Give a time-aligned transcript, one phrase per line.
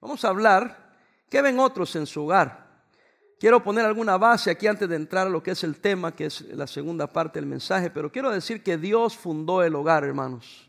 [0.00, 0.94] Vamos a hablar,
[1.28, 2.68] ¿qué ven otros en su hogar?
[3.40, 6.26] Quiero poner alguna base aquí antes de entrar a lo que es el tema, que
[6.26, 10.68] es la segunda parte del mensaje, pero quiero decir que Dios fundó el hogar, hermanos.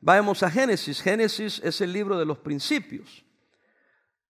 [0.00, 1.00] Vamos a Génesis.
[1.00, 3.24] Génesis es el libro de los principios.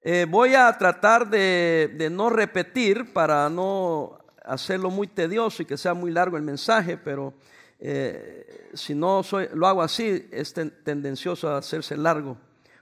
[0.01, 5.95] Eh, voy a tratar de, no repetir para no hacerlo muy tedioso y que sea
[5.95, 7.35] muy largo el mensaje, pero
[7.79, 9.23] eh, si no
[9.53, 12.39] lo hago así, es tendencioso a hacerse largo,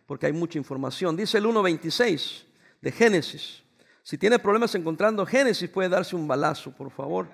[0.07, 1.17] porque hay mucha información.
[1.17, 2.45] Dice el 1.26
[2.81, 3.63] de Génesis.
[4.03, 7.27] Si tiene problemas encontrando Génesis, puede darse un balazo, por favor.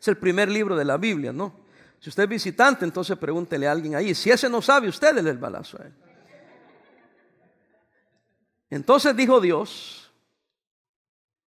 [0.00, 1.64] Es el primer libro de la Biblia, ¿no?
[2.00, 4.14] Si usted es visitante, entonces pregúntele a alguien ahí.
[4.14, 5.94] Si ese no sabe, usted le el balazo a él.
[8.68, 10.12] Entonces dijo Dios,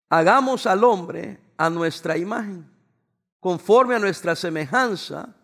[0.08, 2.68] hagamos al hombre a nuestra imagen,
[3.38, 5.34] conforme a nuestra semejanza,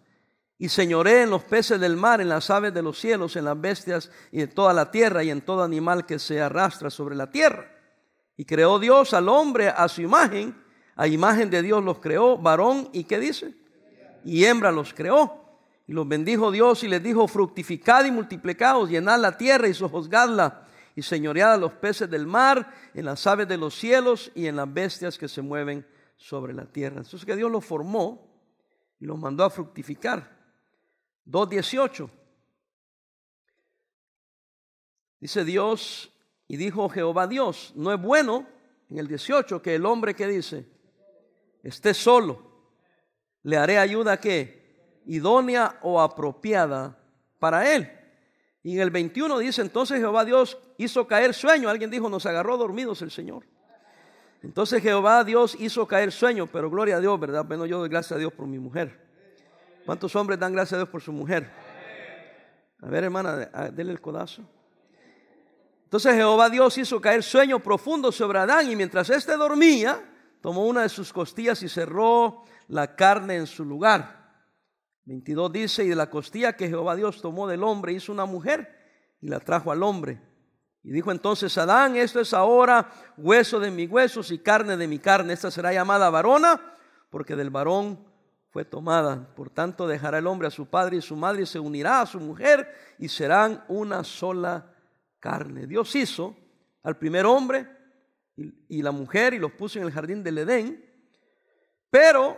[0.59, 3.61] y señoré en los peces del mar, en las aves de los cielos, en las
[3.61, 7.31] bestias y en toda la tierra y en todo animal que se arrastra sobre la
[7.31, 7.71] tierra.
[8.37, 10.61] Y creó Dios al hombre a su imagen,
[10.97, 13.55] a imagen de Dios los creó, varón y qué dice?
[14.25, 15.45] Y hembra los creó.
[15.87, 20.67] Y los bendijo Dios y les dijo, fructificad y multiplicaos, llenad la tierra y sojuzgadla,
[20.95, 24.57] y señoread a los peces del mar, en las aves de los cielos y en
[24.57, 26.97] las bestias que se mueven sobre la tierra.
[26.97, 28.29] Entonces que Dios los formó
[29.01, 30.38] y los mandó a fructificar.
[31.31, 32.11] 2.18.
[35.21, 36.13] Dice Dios,
[36.47, 38.47] y dijo Jehová Dios, no es bueno,
[38.89, 40.67] en el 18, que el hombre que dice,
[41.63, 42.43] esté solo,
[43.43, 46.99] le haré ayuda que idónea o apropiada
[47.39, 47.91] para él.
[48.63, 51.69] Y en el 21 dice, entonces Jehová Dios hizo caer sueño.
[51.69, 53.45] Alguien dijo, nos agarró dormidos el Señor.
[54.43, 57.45] Entonces Jehová Dios hizo caer sueño, pero gloria a Dios, ¿verdad?
[57.45, 59.08] Bueno, yo doy gracias a Dios por mi mujer.
[59.89, 61.51] ¿Cuántos hombres dan gracias a Dios por su mujer?
[62.83, 63.37] A ver, hermana,
[63.73, 64.43] denle el codazo.
[65.85, 69.99] Entonces Jehová Dios hizo caer sueño profundo sobre Adán y mientras éste dormía,
[70.43, 74.45] tomó una de sus costillas y cerró la carne en su lugar.
[75.07, 78.69] 22 dice, y de la costilla que Jehová Dios tomó del hombre hizo una mujer
[79.23, 80.21] y la trajo al hombre.
[80.83, 84.99] Y dijo entonces Adán, esto es ahora hueso de mis huesos y carne de mi
[84.99, 85.33] carne.
[85.33, 86.77] Esta será llamada varona
[87.09, 88.07] porque del varón
[88.51, 89.35] fue tomada.
[89.35, 92.07] Por tanto dejará el hombre a su padre y su madre y se unirá a
[92.07, 94.75] su mujer y serán una sola
[95.21, 95.67] carne.
[95.67, 96.37] Dios hizo
[96.83, 97.67] al primer hombre
[98.37, 100.85] y, la mujer y los puso en el jardín del Edén,
[101.91, 102.37] pero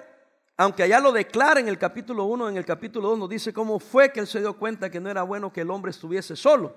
[0.57, 3.79] aunque allá lo declara en el capítulo 1, en el capítulo 2 nos dice cómo
[3.79, 6.75] fue que él se dio cuenta que no era bueno que el hombre estuviese solo.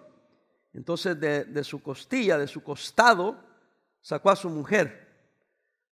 [0.73, 3.37] Entonces de, su costilla, de su costado,
[4.01, 5.03] sacó a su mujer.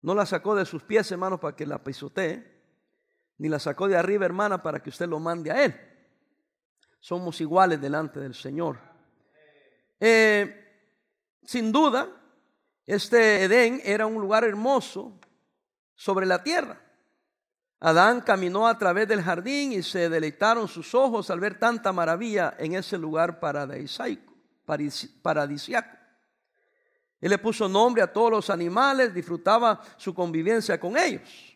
[0.02, 2.59] No la sacó de sus pies, hermano, para que la pisotee,
[3.40, 5.74] ni la sacó de arriba, hermana, para que usted lo mande a él.
[7.00, 8.78] Somos iguales delante del Señor.
[9.98, 10.84] Eh,
[11.42, 12.06] sin duda,
[12.84, 15.18] este Edén era un lugar hermoso
[15.94, 16.82] sobre la tierra.
[17.80, 22.54] Adán caminó a través del jardín y se deleitaron sus ojos al ver tanta maravilla
[22.58, 24.34] en ese lugar paradisaico,
[25.22, 25.96] paradisiaco.
[27.22, 31.50] Él le puso nombre a todos los animales, disfrutaba su convivencia con ellos.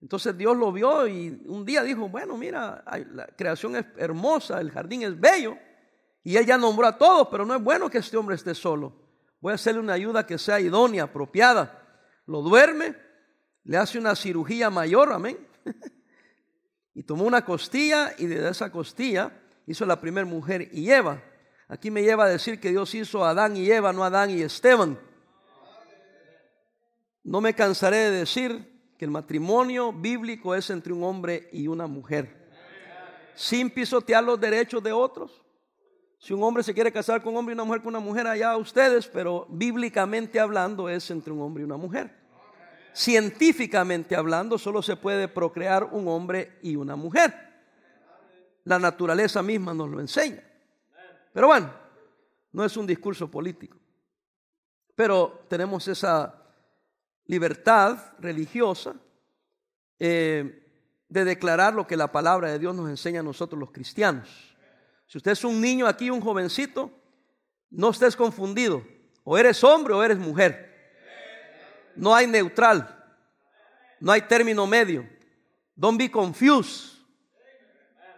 [0.00, 4.70] Entonces Dios lo vio y un día dijo, bueno, mira, la creación es hermosa, el
[4.70, 5.56] jardín es bello,
[6.22, 8.92] y él ya nombró a todos, pero no es bueno que este hombre esté solo.
[9.40, 11.82] Voy a hacerle una ayuda que sea idónea, apropiada.
[12.26, 12.96] Lo duerme,
[13.64, 15.38] le hace una cirugía mayor, amén.
[16.94, 19.32] y tomó una costilla y de esa costilla
[19.66, 21.22] hizo la primera mujer y Eva.
[21.68, 24.30] Aquí me lleva a decir que Dios hizo a Adán y Eva, no a Adán
[24.30, 24.98] y Esteban.
[27.24, 31.86] No me cansaré de decir que el matrimonio bíblico es entre un hombre y una
[31.86, 32.50] mujer.
[33.34, 35.40] Sin pisotear los derechos de otros
[36.18, 38.26] si un hombre se quiere casar con un hombre y una mujer con una mujer,
[38.26, 42.12] allá ustedes, pero bíblicamente hablando es entre un hombre y una mujer.
[42.92, 47.32] Científicamente hablando, solo se puede procrear un hombre y una mujer.
[48.64, 50.42] La naturaleza misma nos lo enseña.
[51.32, 51.72] Pero bueno,
[52.52, 53.78] no es un discurso político.
[54.96, 56.37] Pero tenemos esa
[57.28, 58.96] libertad religiosa
[60.00, 60.64] eh,
[61.08, 64.28] de declarar lo que la palabra de Dios nos enseña a nosotros los cristianos.
[65.06, 66.90] Si usted es un niño aquí, un jovencito,
[67.70, 68.82] no estés confundido.
[69.24, 70.66] O eres hombre o eres mujer.
[71.94, 72.94] No hay neutral.
[74.00, 75.06] No hay término medio.
[75.76, 76.98] Don't be confused.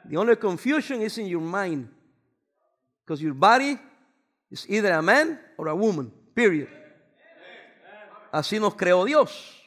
[0.09, 1.89] The only confusion is in your mind.
[3.05, 3.79] Because your body
[4.51, 6.13] is either a man or a woman.
[6.35, 6.69] Period.
[8.33, 9.61] Así nos creó Dios.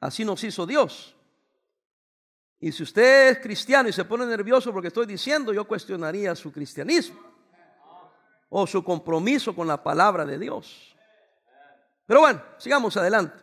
[0.00, 1.14] Así nos hizo Dios.
[2.60, 6.52] Y si usted es cristiano y se pone nervioso porque estoy diciendo, yo cuestionaría su
[6.52, 7.20] cristianismo.
[8.56, 10.94] o su compromiso con la palabra de Dios.
[12.06, 13.42] Pero bueno, sigamos adelante.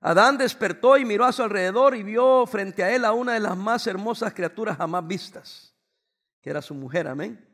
[0.00, 3.40] Adán despertó y miró a su alrededor y vio frente a él a una de
[3.40, 5.74] las más hermosas criaturas jamás vistas,
[6.42, 7.49] que era su mujer, amén.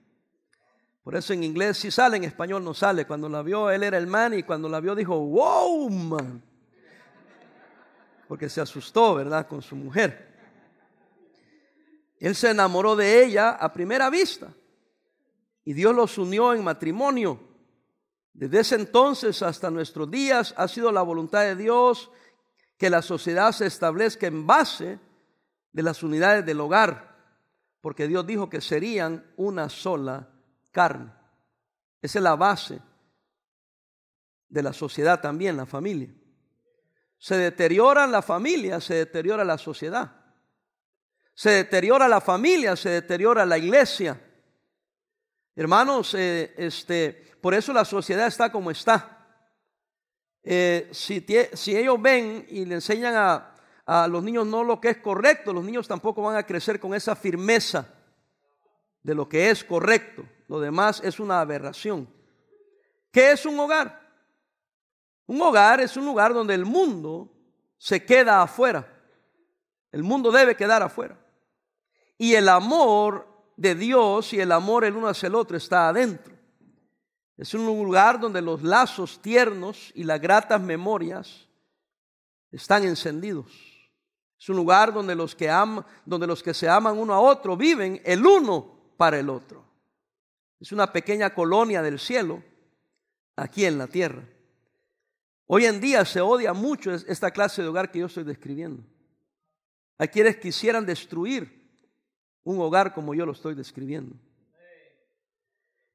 [1.06, 3.06] Por eso en inglés sí sale, en español no sale.
[3.06, 6.42] Cuando la vio, él era el man y cuando la vio dijo, wow, man.
[8.26, 9.46] Porque se asustó, ¿verdad?
[9.46, 10.34] Con su mujer.
[12.18, 14.52] Él se enamoró de ella a primera vista
[15.64, 17.38] y Dios los unió en matrimonio.
[18.32, 22.10] Desde ese entonces hasta nuestros días ha sido la voluntad de Dios
[22.78, 24.98] que la sociedad se establezca en base
[25.70, 27.16] de las unidades del hogar,
[27.80, 30.32] porque Dios dijo que serían una sola
[30.76, 31.10] carne.
[32.02, 32.78] Esa es la base
[34.46, 36.14] de la sociedad también, la familia.
[37.16, 40.12] Se deteriora la familia, se deteriora la sociedad.
[41.34, 44.20] Se deteriora la familia, se deteriora la iglesia.
[45.54, 49.26] Hermanos, eh, este, por eso la sociedad está como está.
[50.42, 51.24] Eh, si,
[51.54, 53.54] si, ellos ven y le enseñan a,
[53.86, 56.94] a los niños no lo que es correcto, los niños tampoco van a crecer con
[56.94, 57.88] esa firmeza
[59.02, 60.35] de lo que es correcto.
[60.48, 62.08] Lo demás es una aberración.
[63.10, 64.06] ¿Qué es un hogar?
[65.26, 67.32] Un hogar es un lugar donde el mundo
[67.78, 68.86] se queda afuera.
[69.90, 71.18] El mundo debe quedar afuera.
[72.18, 73.26] Y el amor
[73.56, 76.34] de Dios y el amor el uno hacia el otro está adentro.
[77.36, 81.46] Es un lugar donde los lazos tiernos y las gratas memorias
[82.50, 83.46] están encendidos.
[84.38, 87.56] Es un lugar donde los que aman, donde los que se aman uno a otro
[87.56, 89.65] viven el uno para el otro.
[90.60, 92.42] Es una pequeña colonia del cielo
[93.36, 94.22] aquí en la tierra.
[95.46, 98.82] Hoy en día se odia mucho esta clase de hogar que yo estoy describiendo.
[99.98, 101.56] Hay quienes quisieran destruir
[102.42, 104.16] un hogar como yo lo estoy describiendo.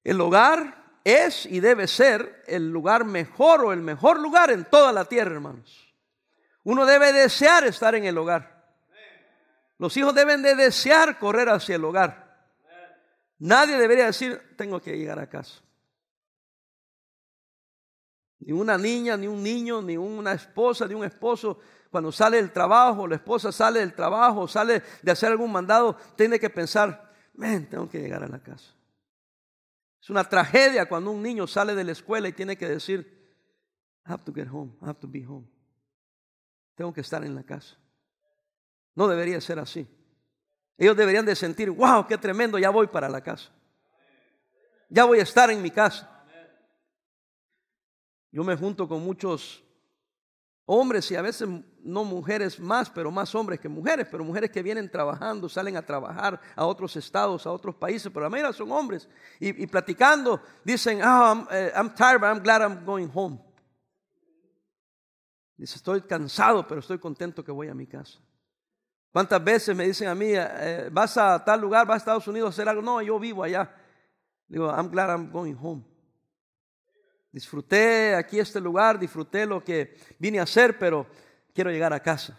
[0.04, 4.92] El hogar es y debe ser el lugar mejor o el mejor lugar en toda
[4.92, 5.94] la tierra, hermanos.
[6.64, 8.62] Uno debe desear estar en el hogar.
[9.78, 12.21] Los hijos deben de desear correr hacia el hogar.
[13.42, 15.64] Nadie debería decir, tengo que llegar a casa.
[18.38, 21.58] Ni una niña, ni un niño, ni una esposa, ni un esposo,
[21.90, 26.40] cuando sale del trabajo, la esposa sale del trabajo, sale de hacer algún mandado, tiene
[26.40, 28.76] que pensar, ven, tengo que llegar a la casa.
[30.00, 33.36] Es una tragedia cuando un niño sale de la escuela y tiene que decir,
[34.06, 35.48] I have to get home, I have to be home.
[36.76, 37.76] Tengo que estar en la casa.
[38.94, 39.88] No debería ser así.
[40.82, 43.52] Ellos deberían de sentir, wow, qué tremendo, ya voy para la casa.
[44.90, 46.10] Ya voy a estar en mi casa.
[48.32, 49.64] Yo me junto con muchos
[50.66, 51.48] hombres y a veces
[51.84, 55.86] no mujeres más, pero más hombres que mujeres, pero mujeres que vienen trabajando, salen a
[55.86, 59.08] trabajar a otros estados, a otros países, pero a mayoría son hombres.
[59.40, 61.46] Y, platicando, dicen, oh,
[61.76, 63.40] I'm, tired, but I'm glad I'm going home.
[65.58, 68.20] Dice, estoy cansado, pero estoy contento que voy a mi casa.
[69.12, 72.48] ¿Cuántas veces me dicen a mí, eh, vas a tal lugar, vas a Estados Unidos
[72.48, 72.82] a hacer algo?
[72.82, 73.76] No, yo vivo allá.
[74.48, 75.84] Digo, I'm glad I'm going home.
[77.32, 81.08] Disfruté aquí este lugar, disfruté lo que vine a hacer, pero
[81.54, 82.38] quiero llegar a casa.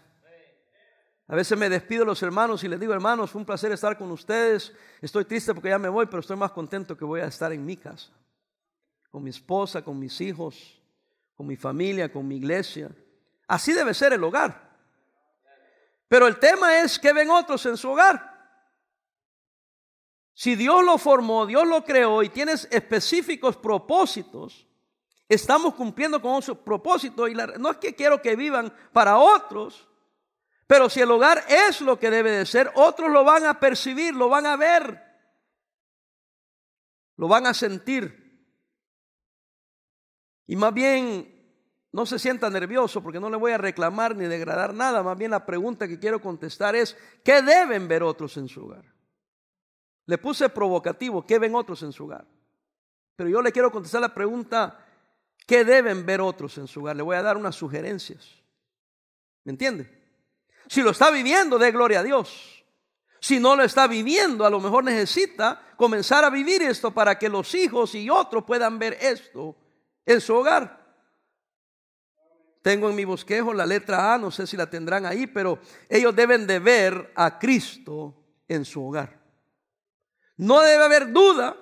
[1.27, 3.97] A veces me despido de los hermanos y les digo, hermanos, fue un placer estar
[3.97, 4.73] con ustedes.
[5.01, 7.65] Estoy triste porque ya me voy, pero estoy más contento que voy a estar en
[7.65, 8.11] mi casa.
[9.09, 10.81] Con mi esposa, con mis hijos,
[11.33, 12.91] con mi familia, con mi iglesia.
[13.47, 14.62] Así debe ser el hogar.
[16.13, 18.21] Pero el tema es que ven otros en su hogar.
[20.31, 24.67] Si Dios lo formó, Dios lo creó y tienes específicos propósitos,
[25.27, 27.27] estamos cumpliendo con su propósito.
[27.27, 29.87] Y no es que quiero que vivan para otros,
[30.67, 34.13] pero si el hogar es lo que debe de ser, otros lo van a percibir,
[34.13, 35.03] lo van a ver,
[37.17, 38.45] lo van a sentir.
[40.45, 41.32] Y más bien
[41.93, 45.03] no se sienta nervioso porque no le voy a reclamar ni degradar nada.
[45.03, 48.83] Más bien la pregunta que quiero contestar es, ¿qué deben ver otros en su hogar?
[50.07, 52.25] Le puse provocativo, ¿qué ven otros en su hogar?
[53.15, 54.83] Pero yo le quiero contestar la pregunta,
[55.45, 56.95] ¿qué deben ver otros en su hogar?
[56.95, 58.27] Le voy a dar unas sugerencias.
[59.43, 59.87] ¿Me entiende?
[60.67, 62.65] Si lo está viviendo, dé gloria a Dios.
[63.19, 67.29] Si no lo está viviendo, a lo mejor necesita comenzar a vivir esto para que
[67.29, 69.55] los hijos y otros puedan ver esto
[70.07, 70.82] en su hogar.
[72.63, 76.15] Tengo en mi bosquejo la letra A, no sé si la tendrán ahí, pero ellos
[76.15, 78.15] deben de ver a Cristo
[78.47, 79.19] en su hogar.
[80.37, 81.57] No debe haber duda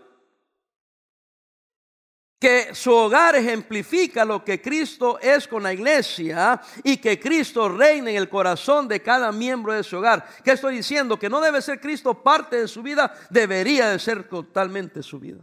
[2.40, 8.12] que su hogar ejemplifica lo que Cristo es con la iglesia y que Cristo reina
[8.12, 10.24] en el corazón de cada miembro de su hogar.
[10.44, 11.18] ¿Qué estoy diciendo?
[11.18, 15.42] Que no debe ser Cristo parte de su vida, debería de ser totalmente su vida.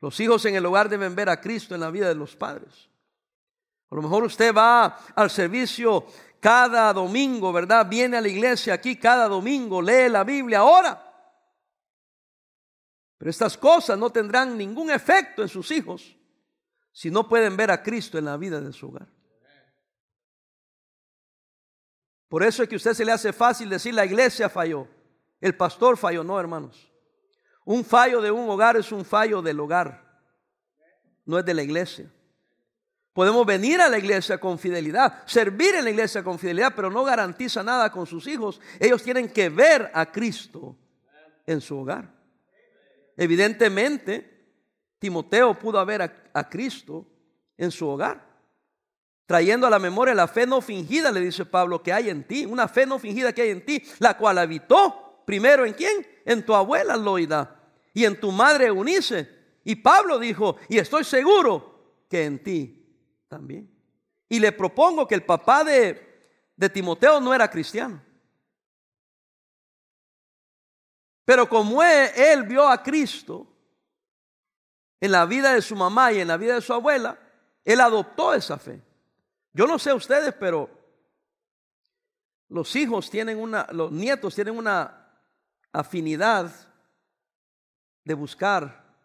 [0.00, 2.87] Los hijos en el hogar deben ver a Cristo en la vida de los padres.
[3.90, 6.06] A lo mejor usted va al servicio
[6.40, 7.86] cada domingo, ¿verdad?
[7.88, 11.04] Viene a la iglesia aquí cada domingo, lee la Biblia, ahora.
[13.16, 16.16] Pero estas cosas no tendrán ningún efecto en sus hijos
[16.92, 19.08] si no pueden ver a Cristo en la vida de su hogar.
[22.28, 24.86] Por eso es que a usted se le hace fácil decir la iglesia falló,
[25.40, 26.92] el pastor falló, no hermanos.
[27.64, 30.22] Un fallo de un hogar es un fallo del hogar,
[31.24, 32.10] no es de la iglesia.
[33.18, 37.02] Podemos venir a la iglesia con fidelidad, servir en la iglesia con fidelidad, pero no
[37.02, 38.60] garantiza nada con sus hijos.
[38.78, 40.76] Ellos tienen que ver a Cristo
[41.44, 42.14] en su hogar.
[43.16, 44.46] Evidentemente,
[45.00, 47.08] Timoteo pudo ver a, Cristo
[47.56, 48.24] en su hogar,
[49.26, 52.46] trayendo a la memoria la fe no fingida, le dice Pablo, que hay en ti,
[52.46, 56.06] una fe no fingida que hay en ti, la cual habitó primero en quién?
[56.24, 59.28] En tu abuela Loida y en tu madre Eunice.
[59.64, 62.78] Y Pablo dijo, y estoy seguro que en ti
[63.28, 63.70] también.
[64.28, 68.02] Y le propongo que el papá de, de Timoteo no era cristiano.
[71.24, 73.46] Pero como él, vio a Cristo
[74.98, 77.18] en la vida de su mamá y en la vida de su abuela,
[77.64, 78.82] él adoptó esa fe.
[79.52, 80.70] Yo no sé ustedes, pero
[82.48, 85.20] los hijos tienen una, los nietos tienen una
[85.70, 86.50] afinidad
[88.04, 88.96] de buscar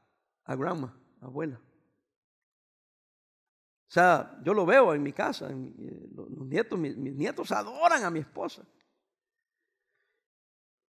[0.46, 1.60] a grandma, abuela.
[3.94, 8.22] Sea, yo lo veo en mi casa, eh, los nietos, mis, nietos adoran a mi
[8.22, 8.64] esposa.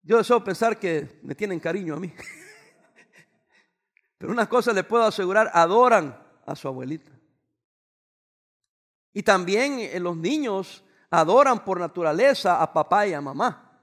[0.02, 2.14] Yo deseo pensar que me tienen cariño a mí.
[4.18, 6.16] Pero una cosa le puedo asegurar, adoran
[6.46, 7.10] a su abuelita.
[9.12, 13.82] Y también eh, los niños adoran por naturaleza a papá y a mamá.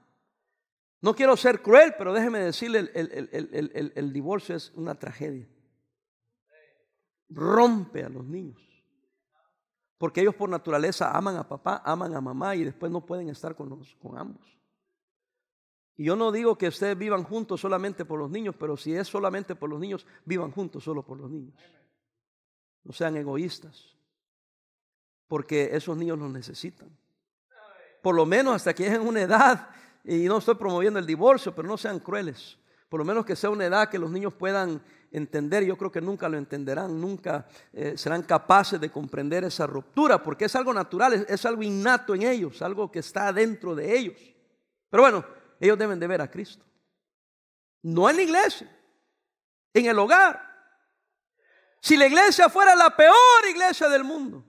[1.02, 5.46] No quiero ser cruel, pero déjeme decirle, el divorcio es una tragedia.
[7.28, 8.69] Rompe a los niños.
[10.00, 13.54] Porque ellos por naturaleza aman a papá, aman a mamá y después no pueden estar
[13.54, 14.58] con, con ambos.
[15.94, 19.06] Y yo no digo que ustedes vivan juntos solamente por los niños, pero si es
[19.06, 21.54] solamente por los niños, vivan juntos solo por los niños.
[22.82, 23.94] No sean egoístas,
[25.28, 26.88] porque esos niños los necesitan.
[28.02, 29.68] Por lo menos hasta que lleguen una edad,
[30.02, 32.56] y no estoy promoviendo el divorcio, pero no sean crueles.
[32.88, 36.00] Por lo menos que sea una edad que los niños puedan entender, yo creo que
[36.00, 41.26] nunca lo entenderán, nunca eh, serán capaces de comprender esa ruptura, porque es algo natural,
[41.28, 44.16] es, algo innato en ellos, algo que está dentro de ellos.
[44.88, 45.24] Pero bueno,
[45.58, 46.64] ellos deben de ver a Cristo.
[47.82, 48.70] No en la iglesia,
[49.74, 50.48] en el hogar.
[51.80, 53.16] Si la iglesia fuera la peor
[53.48, 54.44] iglesia del mundo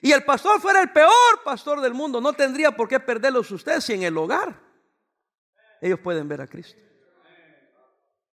[0.00, 3.84] y el pastor fuera el peor pastor del mundo, no tendría por qué perderlos ustedes
[3.84, 4.60] si en el hogar
[5.80, 6.78] ellos pueden ver a Cristo.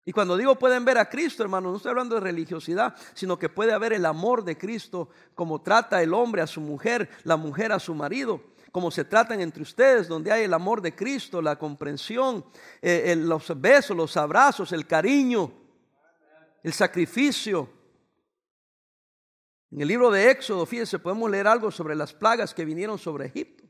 [0.03, 3.49] Y cuando digo pueden ver a Cristo, hermano, no estoy hablando de religiosidad, sino que
[3.49, 7.71] puede haber el amor de Cristo, como trata el hombre a su mujer, la mujer
[7.71, 8.41] a su marido,
[8.71, 12.43] como se tratan entre ustedes, donde hay el amor de Cristo, la comprensión,
[12.81, 15.51] eh, los besos, los abrazos, el cariño,
[16.63, 17.69] el sacrificio.
[19.69, 23.27] En el libro de Éxodo, fíjense, podemos leer algo sobre las plagas que vinieron sobre
[23.27, 23.63] Egipto.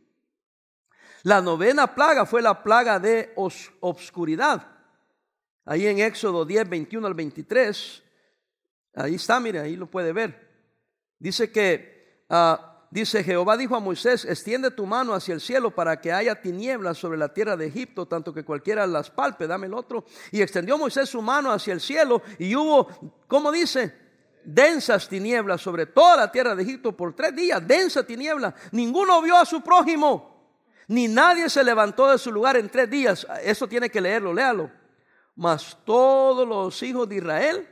[1.23, 4.80] La novena plaga fue la plaga de obscuridad.
[5.65, 8.03] Ahí en Éxodo 10, 21 al 23,
[8.95, 10.49] ahí está, mire, ahí lo puede ver.
[11.19, 16.01] Dice que, ah, dice Jehová dijo a Moisés, extiende tu mano hacia el cielo para
[16.01, 19.75] que haya tinieblas sobre la tierra de Egipto, tanto que cualquiera las palpe, dame el
[19.75, 20.03] otro.
[20.31, 22.87] Y extendió Moisés su mano hacia el cielo y hubo,
[23.27, 23.95] ¿cómo dice?
[24.43, 28.55] Densas tinieblas sobre toda la tierra de Egipto por tres días, densa tiniebla.
[28.71, 33.27] Ninguno vio a su prójimo, ni nadie se levantó de su lugar en tres días.
[33.43, 34.80] Eso tiene que leerlo, léalo
[35.41, 37.67] mas todos los hijos de Israel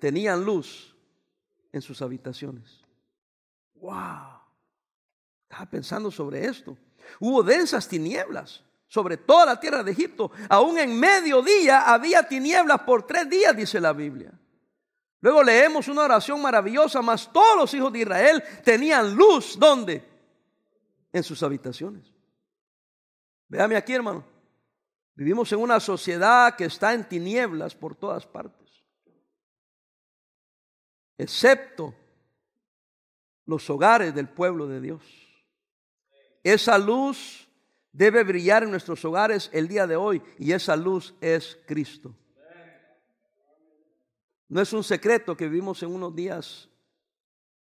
[0.00, 0.92] tenían luz
[1.70, 2.80] en sus habitaciones.
[3.76, 4.40] ¡Wow!
[5.44, 6.76] Estaba pensando sobre esto.
[7.20, 10.32] Hubo densas tinieblas sobre toda la tierra de Egipto.
[10.48, 14.32] Aún en mediodía había tinieblas por tres días, dice la Biblia.
[15.20, 19.56] Luego leemos una oración maravillosa, mas todos los hijos de Israel tenían luz.
[19.56, 20.02] ¿Dónde?
[21.12, 22.12] En sus habitaciones.
[23.46, 24.35] Véame aquí, hermano.
[25.16, 28.84] Vivimos en una sociedad que está en tinieblas por todas partes,
[31.16, 31.94] excepto
[33.46, 35.02] los hogares del pueblo de Dios.
[36.44, 37.48] Esa luz
[37.92, 42.14] debe brillar en nuestros hogares el día de hoy y esa luz es Cristo.
[44.48, 46.68] No es un secreto que vivimos en unos días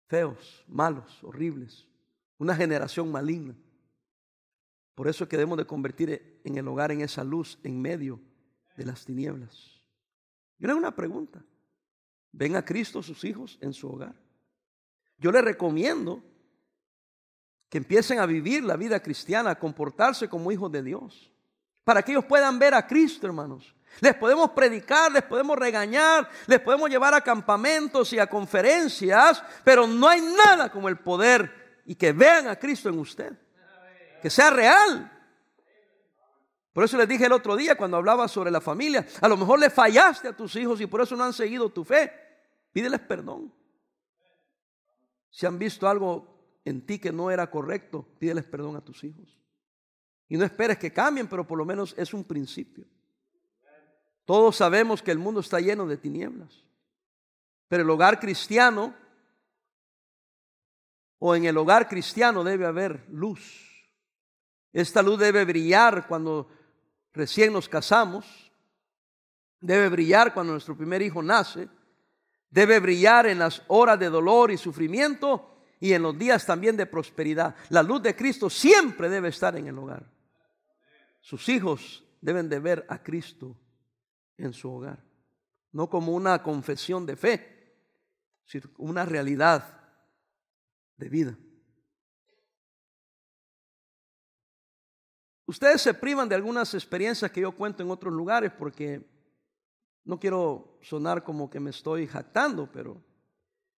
[0.08, 1.88] feos, malos, horribles,
[2.39, 3.56] una generación maligna.
[4.98, 8.20] Por eso es que debemos de convertir en el hogar en esa luz en medio
[8.75, 9.80] de las tinieblas.
[10.58, 11.46] Yo le hago una pregunta.
[12.32, 14.16] ¿Ven a Cristo sus hijos en su hogar?
[15.20, 16.24] Yo les recomiendo
[17.70, 21.32] que empiecen a vivir la vida cristiana, a comportarse como hijos de Dios,
[21.84, 23.75] para que ellos puedan ver a Cristo, hermanos.
[24.01, 29.86] Les podemos predicar, les podemos regañar, les podemos llevar a campamentos y a conferencias, pero
[29.86, 33.38] no hay nada como el poder y que vean a Cristo en usted,
[34.22, 35.12] que sea real.
[36.74, 39.60] Por eso les dije el otro día cuando hablaba sobre la familia, a lo mejor
[39.60, 42.12] le fallaste a tus hijos y por eso no han seguido tu fe.
[42.72, 43.52] Pídeles perdón.
[45.32, 49.38] Si han visto algo en ti que no era correcto, pídeles perdón a tus hijos.
[50.30, 52.86] Y no esperes que cambien, pero por lo menos es un principio.
[54.26, 56.64] Todos sabemos que el mundo está lleno de tinieblas.
[57.68, 58.94] Pero el hogar cristiano
[61.20, 63.67] o en el hogar cristiano debe haber luz.
[64.78, 66.48] Esta luz debe brillar cuando
[67.12, 68.52] recién nos casamos,
[69.60, 71.68] debe brillar cuando nuestro primer hijo nace,
[72.52, 76.86] debe brillar en las horas de dolor y sufrimiento y en los días también de
[76.86, 77.56] prosperidad.
[77.70, 80.06] La luz de Cristo siempre debe estar en el hogar.
[81.22, 83.58] Sus hijos deben de ver a Cristo
[84.38, 85.04] en su hogar,
[85.72, 87.74] no como una confesión de fe,
[88.46, 89.82] sino una realidad
[90.98, 91.36] de vida.
[95.48, 99.01] Ustedes se privan de algunas experiencias que yo cuento en otros lugares porque
[100.04, 103.01] no quiero sonar como que me estoy jactando, pero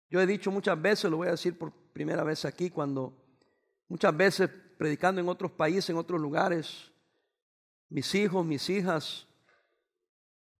[0.08, 3.12] yo he dicho muchas veces, lo voy a decir por primera vez aquí, cuando
[3.87, 4.48] muchas veces
[4.78, 6.90] predicando en otros países, en otros lugares,
[7.90, 9.26] mis hijos, mis hijas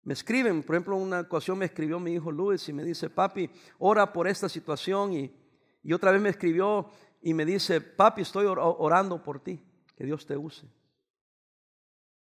[0.03, 3.51] me escriben, por ejemplo, una ocasión me escribió mi hijo Luis y me dice, papi,
[3.79, 5.35] ora por esta situación y,
[5.83, 6.91] y otra vez me escribió
[7.23, 9.59] y me dice, papi, estoy orando por ti,
[9.97, 10.67] que Dios te use.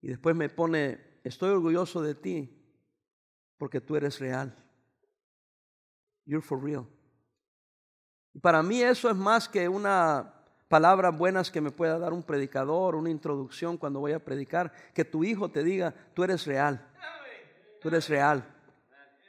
[0.03, 2.59] Y después me pone, estoy orgulloso de ti
[3.57, 4.55] porque tú eres real.
[6.27, 6.87] You're for real.
[8.35, 10.35] Y para mí eso es más que una
[10.69, 15.05] palabra buenas que me pueda dar un predicador, una introducción cuando voy a predicar, que
[15.05, 16.85] tu hijo te diga, tú eres real.
[17.81, 18.45] Tú eres real.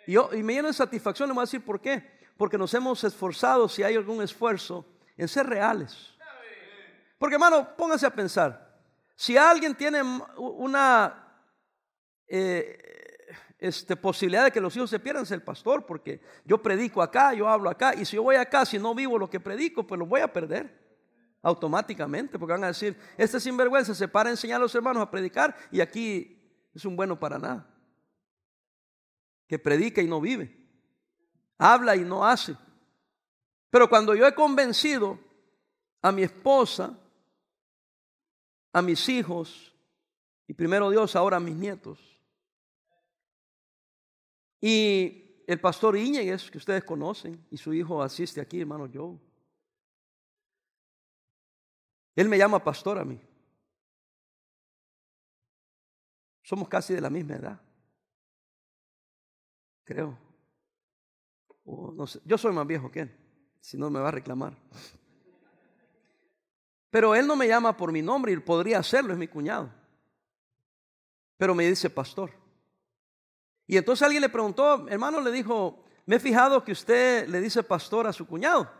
[0.08, 2.12] Y, y me lleno de satisfacción, le voy a decir por qué.
[2.36, 4.86] Porque nos hemos esforzado, si hay algún esfuerzo,
[5.18, 6.16] en ser reales.
[7.20, 8.62] Porque hermano, póngase a pensar.
[9.15, 10.02] Si alguien tiene
[10.38, 11.41] una
[12.28, 12.78] eh,
[13.60, 17.34] este, posibilidad de que los hijos se pierdan, es el pastor, porque yo predico acá,
[17.34, 19.99] yo hablo acá, y si yo voy acá, si no vivo lo que predico, pues
[19.99, 20.82] lo voy a perder
[21.41, 25.12] automáticamente, porque van a decir, este sinvergüenza se para a enseñar a los hermanos a
[25.12, 27.67] predicar y aquí es un bueno para nada,
[29.47, 30.58] que predica y no vive,
[31.58, 32.56] habla y no hace.
[33.69, 35.19] Pero cuando yo he convencido
[36.02, 36.97] a mi esposa
[38.74, 39.74] a mis hijos
[40.48, 42.00] y primero Dios, ahora a mis nietos.
[44.60, 49.18] Y el pastor Íñiguez, que ustedes conocen, y su hijo asiste aquí, hermano Joe.
[52.16, 53.20] Él me llama pastor a mí.
[56.44, 57.62] Somos casi de la misma edad.
[59.84, 60.18] Creo.
[62.26, 63.18] Yo soy más viejo que él,
[63.62, 64.58] si no me va a reclamar.
[66.94, 69.68] Pero él no me llama por mi nombre y podría hacerlo, es mi cuñado.
[71.38, 72.30] Pero me dice pastor.
[73.66, 77.64] Y entonces alguien le preguntó, hermano, le dijo, me he fijado que usted le dice
[77.64, 78.72] pastor a su cuñado.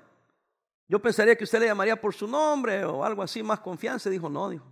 [0.88, 4.12] Yo pensaría que usted le llamaría por su nombre o algo así, más confianza.
[4.12, 4.68] Dijo, no, dijo.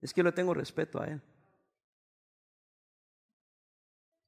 [0.00, 1.20] Es que yo le tengo respeto a él.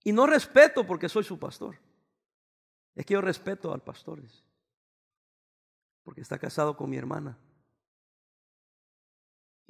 [0.03, 1.79] Y no respeto porque soy su pastor.
[2.97, 4.21] Es que yo respeto al pastor.
[6.03, 7.39] Porque está casado con mi hermana.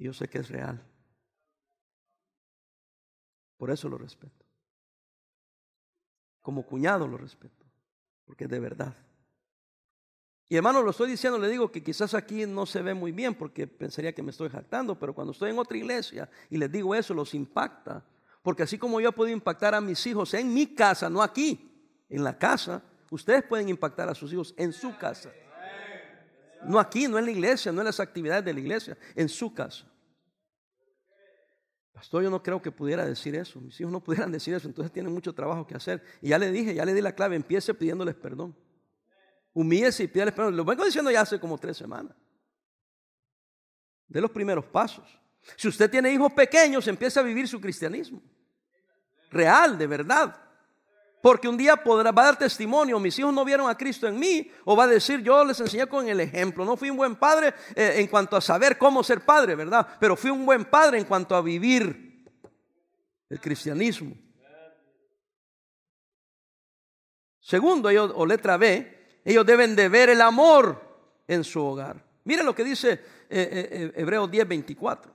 [0.01, 0.83] Y yo sé que es real.
[3.59, 4.47] Por eso lo respeto.
[6.41, 7.67] Como cuñado lo respeto,
[8.25, 8.97] porque es de verdad.
[10.49, 13.35] Y hermano, lo estoy diciendo, le digo que quizás aquí no se ve muy bien
[13.35, 16.95] porque pensaría que me estoy jactando, pero cuando estoy en otra iglesia y les digo
[16.95, 18.03] eso, los impacta.
[18.43, 21.71] Porque así como yo he podido impactar a mis hijos en mi casa, no aquí,
[22.09, 25.31] en la casa, ustedes pueden impactar a sus hijos en su casa.
[26.63, 29.53] No aquí, no en la iglesia, no en las actividades de la iglesia, en su
[29.55, 29.87] casa.
[31.93, 33.61] Pastor, yo no creo que pudiera decir eso.
[33.61, 36.03] Mis hijos no pudieran decir eso, entonces tienen mucho trabajo que hacer.
[36.23, 38.57] Y ya le dije, ya le di la clave, empiece pidiéndoles perdón.
[39.53, 40.57] Humíese y pídales perdón.
[40.57, 42.17] Lo vengo diciendo ya hace como tres semanas.
[44.09, 45.21] De los primeros pasos.
[45.57, 48.23] Si usted tiene hijos pequeños, empiece a vivir su cristianismo.
[49.31, 50.50] Real, de verdad.
[51.23, 54.19] Porque un día podrá, va a dar testimonio, mis hijos no vieron a Cristo en
[54.19, 56.65] mí, o va a decir, yo les enseñé con el ejemplo.
[56.65, 59.87] No fui un buen padre eh, en cuanto a saber cómo ser padre, ¿verdad?
[60.01, 62.25] Pero fui un buen padre en cuanto a vivir
[63.29, 64.17] el cristianismo.
[67.41, 70.81] Segundo, ellos, o letra B, ellos deben de ver el amor
[71.27, 72.05] en su hogar.
[72.25, 75.13] Miren lo que dice eh, eh, eh, Hebreos 10, 24.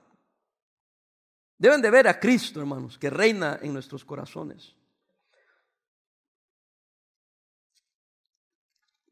[1.58, 4.75] Deben de ver a Cristo, hermanos, que reina en nuestros corazones.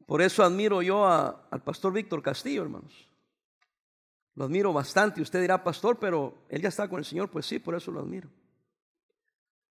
[0.05, 3.09] Por eso admiro yo al pastor Víctor Castillo, hermanos.
[4.35, 5.21] Lo admiro bastante.
[5.21, 7.29] Usted dirá, pastor, pero él ya está con el Señor.
[7.31, 8.29] Pues sí, por eso lo admiro.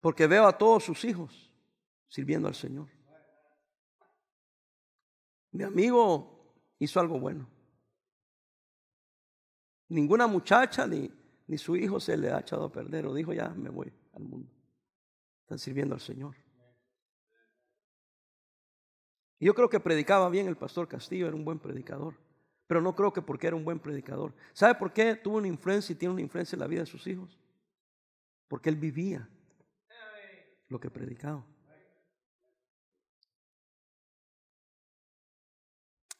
[0.01, 1.51] Porque veo a todos sus hijos
[2.07, 2.87] sirviendo al Señor.
[5.51, 7.47] Mi amigo hizo algo bueno.
[9.87, 11.09] Ninguna muchacha ni,
[11.47, 14.23] ni su hijo se le ha echado a perder o dijo, ya me voy al
[14.23, 14.51] mundo.
[15.41, 16.35] Están sirviendo al Señor.
[19.39, 22.15] Yo creo que predicaba bien el pastor Castillo, era un buen predicador.
[22.67, 24.33] Pero no creo que porque era un buen predicador.
[24.53, 27.07] ¿Sabe por qué tuvo una influencia y tiene una influencia en la vida de sus
[27.07, 27.39] hijos?
[28.47, 29.27] Porque él vivía
[30.67, 31.43] lo que predicaba.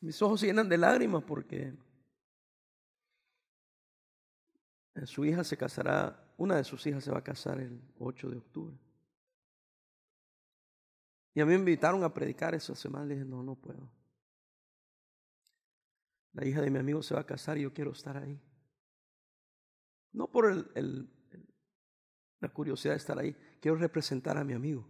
[0.02, 1.74] Mis ojos se llenan de lágrimas porque
[5.06, 8.38] su hija se casará, una de sus hijas se va a casar el 8 de
[8.38, 8.78] octubre.
[11.34, 13.06] Y a mí me invitaron a predicar esa semana.
[13.06, 13.92] Le dije, no, no puedo.
[16.34, 18.40] La hija de mi amigo se va a casar y yo quiero estar ahí.
[20.12, 21.10] No por el,
[22.40, 24.88] la curiosidad de estar ahí, quiero representar a mi amigo.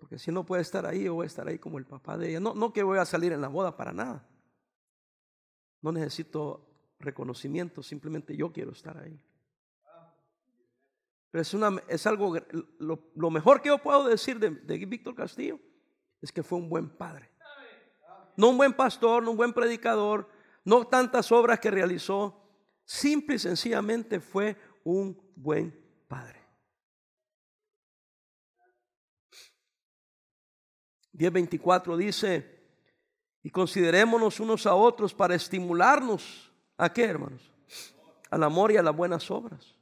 [0.00, 2.30] Porque si no puede estar ahí, yo voy a estar ahí como el papá de
[2.30, 2.40] ella.
[2.40, 4.28] No, no que voy a salir en la boda para nada.
[5.82, 6.66] No necesito
[6.98, 9.22] reconocimiento, simplemente yo quiero estar ahí.
[11.30, 12.36] Pero es, una, es algo,
[12.78, 15.60] lo, mejor que yo puedo decir de, de Víctor Castillo
[16.20, 17.30] es que fue un buen padre.
[18.36, 20.28] No un buen pastor, no un buen predicador,
[20.64, 22.36] no tantas obras que realizó.
[22.84, 26.40] Simple y sencillamente fue un buen padre.
[31.12, 32.60] 10.24 dice,
[33.42, 36.50] y considerémonos unos a otros para estimularnos.
[36.76, 37.52] ¿A qué, hermanos?
[38.30, 39.76] Al amor y a las buenas obras.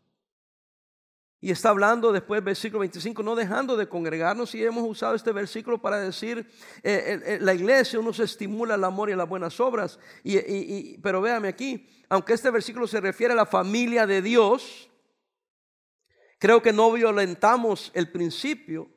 [1.40, 4.54] Y está hablando después, versículo 25, no dejando de congregarnos.
[4.54, 6.50] Y hemos usado este versículo para decir,
[6.82, 10.00] eh, la iglesia uno se estimula al amor y las buenas obras.
[10.24, 14.90] Y, pero véame aquí, aunque este versículo se refiere a la familia de Dios,
[16.38, 18.90] creo que no violentamos el principio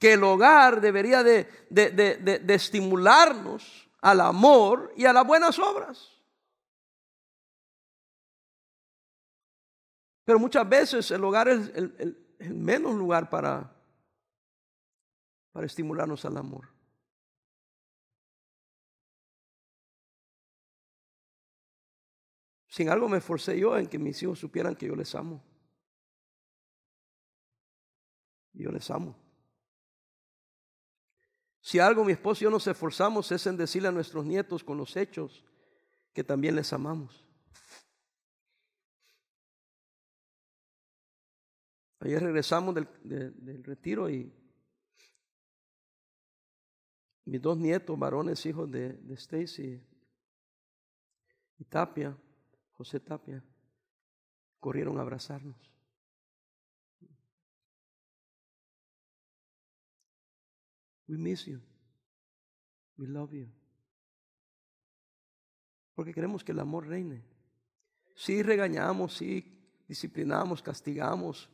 [0.00, 6.15] que el hogar debería de, de estimularnos al amor y a las buenas obras.
[10.26, 13.72] Pero muchas veces el hogar es el, menos lugar para,
[15.52, 16.68] para estimularnos al amor.
[22.66, 25.40] Sin algo me esforcé yo en que mis hijos supieran que yo les amo.
[28.52, 29.16] Yo les amo.
[31.60, 34.76] Si algo mi esposo y yo nos esforzamos es en decirle a nuestros nietos con
[34.76, 35.44] los hechos
[36.12, 37.25] que también les amamos.
[42.06, 44.32] Ayer regresamos del, retiro y
[47.24, 49.84] mis dos nietos, varones, hijos de, de Stacy
[51.58, 52.16] y Tapia,
[52.74, 53.42] José Tapia,
[54.60, 55.56] corrieron a abrazarnos.
[61.08, 61.60] We miss you.
[62.98, 63.48] We love you.
[65.96, 67.24] Porque queremos que el amor reine.
[68.14, 71.50] Sí regañamos, sí disciplinamos, castigamos,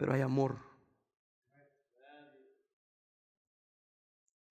[0.00, 0.56] pero hay amor.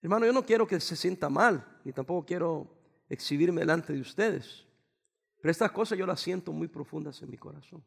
[0.00, 2.72] Hermano, yo no quiero que se sienta mal, ni tampoco quiero
[3.08, 4.64] exhibirme delante de ustedes.
[5.40, 7.82] Pero estas cosas yo las siento muy profundas en mi corazón.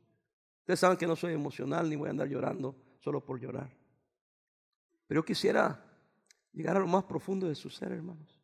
[0.60, 3.74] Ustedes saben que no soy emocional ni voy a andar llorando solo por llorar.
[5.08, 5.82] Pero yo quisiera
[6.52, 8.42] llegar a lo más profundo de su ser, hermanos.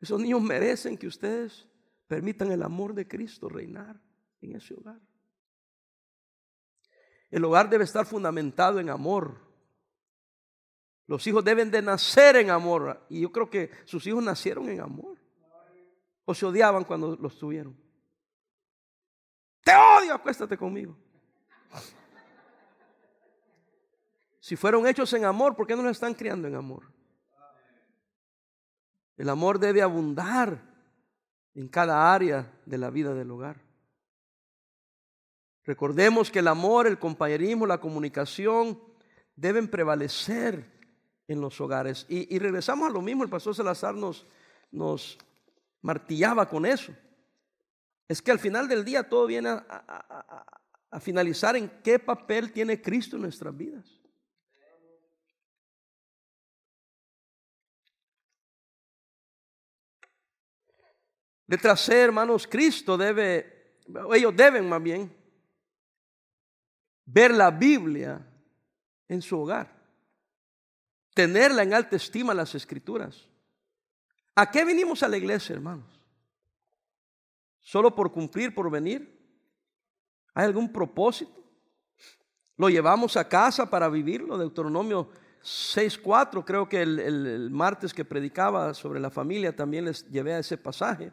[0.00, 1.68] Esos niños merecen que ustedes
[2.06, 4.00] permitan el amor de Cristo reinar
[4.40, 5.02] en ese hogar.
[7.30, 9.40] El hogar debe estar fundamentado en amor.
[11.06, 13.04] Los hijos deben de nacer en amor.
[13.08, 15.16] Y yo creo que sus hijos nacieron en amor.
[16.24, 17.76] O se odiaban cuando los tuvieron.
[19.62, 20.96] Te odio, acuéstate conmigo.
[24.40, 26.84] Si fueron hechos en amor, ¿por qué no los están criando en amor?
[29.16, 30.62] El amor debe abundar
[31.54, 33.65] en cada área de la vida del hogar.
[35.66, 38.80] Recordemos que el amor, el compañerismo, la comunicación
[39.34, 40.64] deben prevalecer
[41.26, 42.06] en los hogares.
[42.08, 44.26] Y, y regresamos a lo mismo, el pastor Salazar nos,
[44.70, 45.18] nos
[45.82, 46.94] martillaba con eso.
[48.08, 53.16] Es que al final del día todo viene a, finalizar en qué papel tiene Cristo
[53.16, 53.84] en nuestras vidas.
[61.46, 63.80] Detrás de hermanos, Cristo debe,
[64.14, 65.25] ellos deben más bien
[67.06, 68.20] ver la Biblia
[69.08, 69.72] en su hogar,
[71.14, 73.28] tenerla en alta estima las escrituras.
[74.34, 75.86] ¿A qué vinimos a la iglesia, hermanos?
[77.62, 79.16] ¿Solo por cumplir, por venir?
[80.34, 81.42] ¿Hay algún propósito?
[82.58, 84.36] ¿Lo llevamos a casa para vivirlo?
[84.36, 85.08] Deuteronomio
[85.42, 90.40] 6.4, creo que el, el, martes que predicaba sobre la familia también les llevé a
[90.40, 91.12] ese pasaje.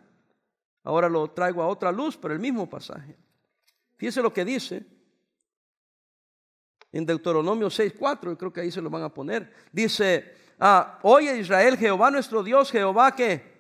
[0.84, 3.15] Ahora lo traigo a otra luz, pero el mismo pasaje.
[3.95, 4.86] Fíjese lo que dice
[6.93, 9.51] en Deuteronomio 6.4, creo que ahí se lo van a poner.
[9.71, 13.51] Dice, ah, oye Israel, Jehová nuestro Dios, Jehová que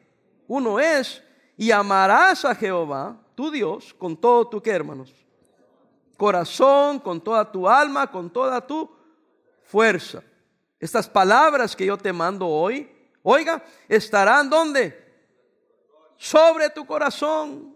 [0.47, 1.21] uno es,
[1.57, 5.11] y amarás a Jehová, tu Dios, con todo tu que, hermanos,
[6.15, 8.89] corazón, con toda tu alma, con toda tu
[9.63, 10.21] fuerza.
[10.79, 12.91] Estas palabras que yo te mando hoy,
[13.23, 15.01] oiga, estarán donde?
[16.17, 17.75] Sobre tu corazón.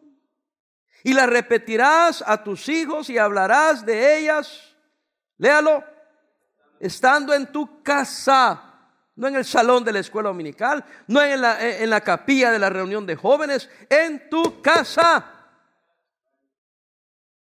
[1.03, 4.66] Y las repetirás a tus hijos y hablarás de ellas.
[5.38, 5.84] Léalo.
[6.80, 8.67] Estando en tu casa
[9.17, 12.60] no en el salón de la escuela dominical, no en la, en la capilla de
[12.60, 15.26] la reunión de jóvenes, en tu casa.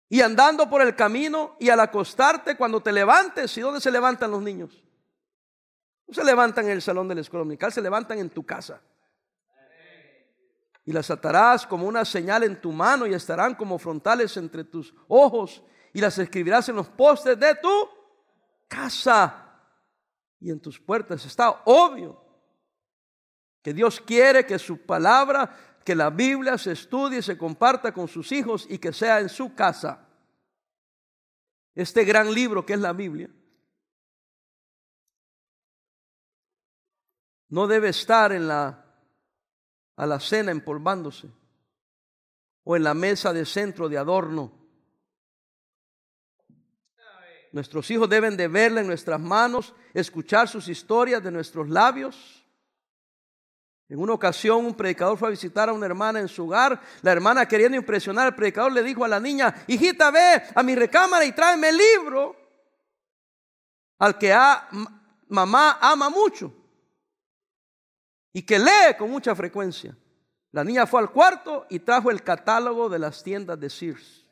[0.08, 3.58] Y andando por el camino y al acostarte cuando te levantes.
[3.58, 4.84] ¿Y dónde se levantan los niños?
[6.08, 8.80] No se levantan en el salón de la escuela dominical, se levantan en tu casa.
[10.86, 14.94] Y las atarás como una señal en tu mano y estarán como frontales entre tus
[15.08, 17.90] ojos y las escribirás en los postes de tu
[18.68, 19.62] casa
[20.40, 21.26] y en tus puertas.
[21.26, 22.24] Está obvio
[23.62, 28.32] que Dios quiere que su palabra, que la Biblia se estudie, se comparta con sus
[28.32, 30.08] hijos y que sea en su casa.
[31.76, 33.30] Este gran libro que es la Biblia
[37.50, 38.84] no debe estar en la
[39.98, 41.28] a la cena empolvándose
[42.64, 44.52] o en la mesa de centro de adorno
[47.58, 52.46] Nuestros hijos deben de verla en nuestras manos, escuchar sus historias de nuestros labios.
[53.90, 56.80] En una ocasión un predicador fue a visitar a una hermana en su hogar.
[57.02, 60.76] La hermana queriendo impresionar al predicador le dijo a la niña, hijita, ve a mi
[60.76, 62.36] recámara y tráeme el libro
[63.98, 64.36] al que
[65.28, 66.54] mamá ama mucho
[68.34, 69.98] y que lee con mucha frecuencia.
[70.52, 74.27] La niña fue al cuarto y trajo el catálogo de las tiendas de Sears.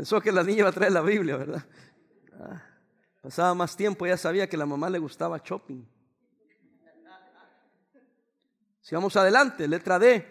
[0.00, 1.62] Pensó que la niña iba a traer la Biblia, ¿verdad?
[2.40, 2.62] Ah,
[3.20, 5.84] pasaba más tiempo, ya sabía que la mamá le gustaba shopping.
[8.80, 10.26] Si vamos adelante, letra D.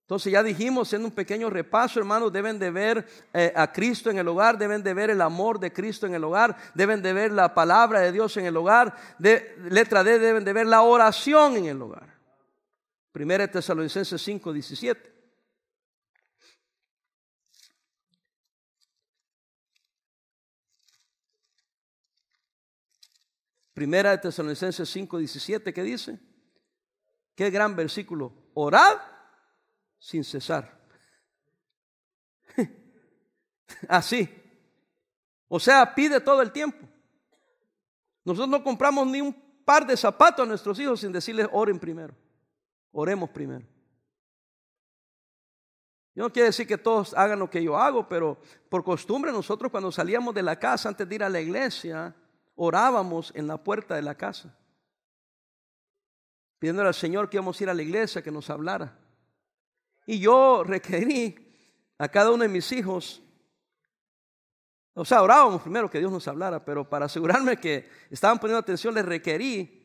[0.00, 4.18] Entonces ya dijimos en un pequeño repaso, hermanos, deben de ver eh, a Cristo en
[4.18, 7.30] el hogar, deben de ver el amor de Cristo en el hogar, deben de ver
[7.30, 8.96] la palabra de Dios en el hogar.
[9.70, 12.18] Letra D, deben de ver la oración en el hogar.
[13.12, 15.15] Primera Tesalonicenses 5, 17.
[23.76, 26.18] Primera de Tesalonicenses 5, 17, ¿qué dice?
[27.34, 28.32] Qué gran versículo.
[28.54, 28.96] Orad
[29.98, 30.80] sin cesar.
[33.86, 34.30] Así.
[35.46, 36.88] O sea, pide todo el tiempo.
[38.24, 42.14] Nosotros no compramos ni un par de zapatos a nuestros hijos sin decirles oren primero.
[42.92, 43.66] Oremos primero.
[46.14, 49.70] Yo no quiero decir que todos hagan lo que yo hago, pero por costumbre nosotros
[49.70, 52.16] cuando salíamos de la casa antes de ir a la iglesia,
[52.56, 54.56] orábamos en la puerta de la casa,
[56.58, 58.98] pidiéndole al Señor que íbamos a ir a la iglesia, que nos hablara.
[60.06, 61.36] Y yo requerí
[61.98, 63.22] a cada uno de mis hijos,
[64.94, 68.94] o sea, orábamos primero que Dios nos hablara, pero para asegurarme que estaban poniendo atención,
[68.94, 69.76] les requerí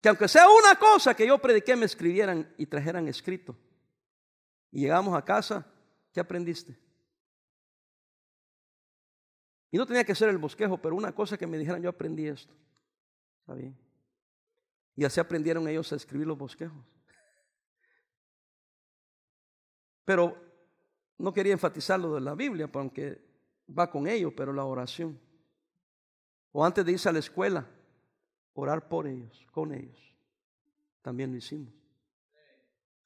[0.00, 3.56] que aunque sea una cosa que yo prediqué, me escribieran y trajeran escrito.
[4.70, 5.66] Y llegamos a casa,
[6.12, 6.78] ¿qué aprendiste?
[9.70, 12.26] Y no tenía que ser el bosquejo, pero una cosa que me dijeran, yo aprendí
[12.26, 12.54] esto.
[13.40, 13.76] Está bien.
[14.96, 16.84] Y así aprendieron ellos a escribir los bosquejos.
[20.04, 20.36] Pero
[21.18, 23.22] no quería enfatizar lo de la Biblia, aunque
[23.76, 25.20] va con ellos, pero la oración.
[26.52, 27.68] O antes de irse a la escuela,
[28.54, 30.00] orar por ellos, con ellos.
[31.02, 31.72] También lo hicimos.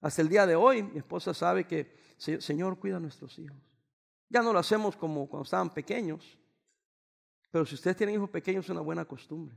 [0.01, 3.59] Hasta el día de hoy, mi esposa sabe que, Señor, cuida a nuestros hijos.
[4.29, 6.39] Ya no lo hacemos como cuando estaban pequeños,
[7.53, 9.55] pero si ustedes tienen hijos pequeños es una buena costumbre.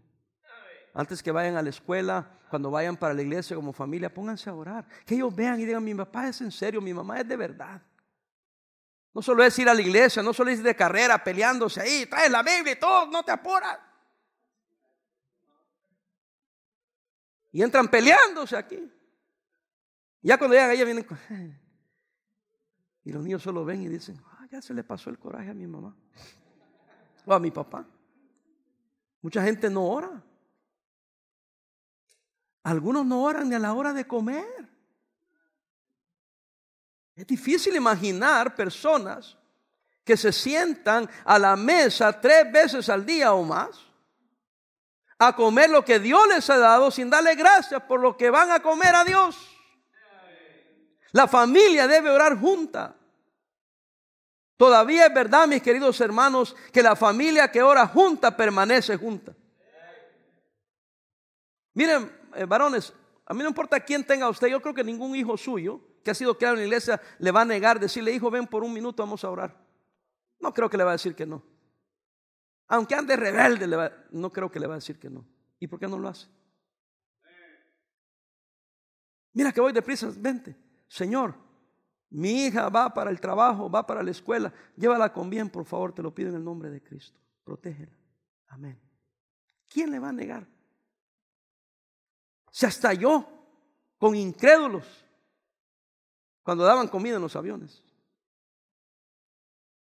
[0.94, 4.54] Antes que vayan a la escuela, cuando vayan para la iglesia como familia, pónganse a
[4.54, 4.86] orar.
[5.06, 7.82] Que ellos vean y digan, mi papá es en serio, mi mamá es de verdad.
[9.14, 12.06] No solo es ir a la iglesia, no solo es ir de carrera peleándose ahí,
[12.06, 13.80] traes la Biblia y todo, no te apuras.
[17.54, 18.92] Y entran peleándose aquí.
[20.22, 21.08] Ya cuando llegan, ella vienen.
[23.06, 25.54] Y los niños solo ven y dicen, ah, ya se le pasó el coraje a
[25.54, 25.96] mi mamá.
[27.26, 27.86] O a mi papá.
[29.22, 30.24] Mucha gente no ora.
[32.64, 34.70] Algunos no oran ni a la hora de comer.
[37.16, 39.38] Es difícil imaginar personas
[40.04, 43.86] que se sientan a la mesa tres veces al día o más
[45.18, 48.52] a comer lo que Dios les ha dado sin darle gracias por lo que van
[48.52, 49.38] a comer a Dios.
[51.12, 52.96] La familia debe orar junta.
[54.58, 59.36] Todavía es verdad, mis queridos hermanos, que la familia que ora junta permanece junta.
[61.74, 62.94] Miren, eh, varones,
[63.26, 66.14] a mí no importa quién tenga usted, yo creo que ningún hijo suyo que ha
[66.14, 69.04] sido criado en la iglesia le va a negar decirle, hijo, ven por un minuto,
[69.04, 69.58] vamos a orar.
[70.40, 71.44] No creo que le va a decir que no.
[72.68, 73.68] Aunque ande rebelde,
[74.12, 75.26] no creo que le va a decir que no.
[75.60, 76.28] ¿Y por qué no lo hace?
[79.34, 80.56] Mira que voy deprisa, vente.
[80.88, 81.36] Señor,
[82.10, 84.54] mi hija va para el trabajo, va para la escuela.
[84.76, 87.20] Llévala con bien, por favor, te lo pido en el nombre de Cristo.
[87.44, 87.96] Protégela.
[88.48, 88.80] Amén.
[89.68, 90.48] ¿Quién le va a negar?
[92.52, 93.28] Se hasta yo,
[93.98, 94.86] con incrédulos,
[96.44, 97.84] cuando daban comida en los aviones.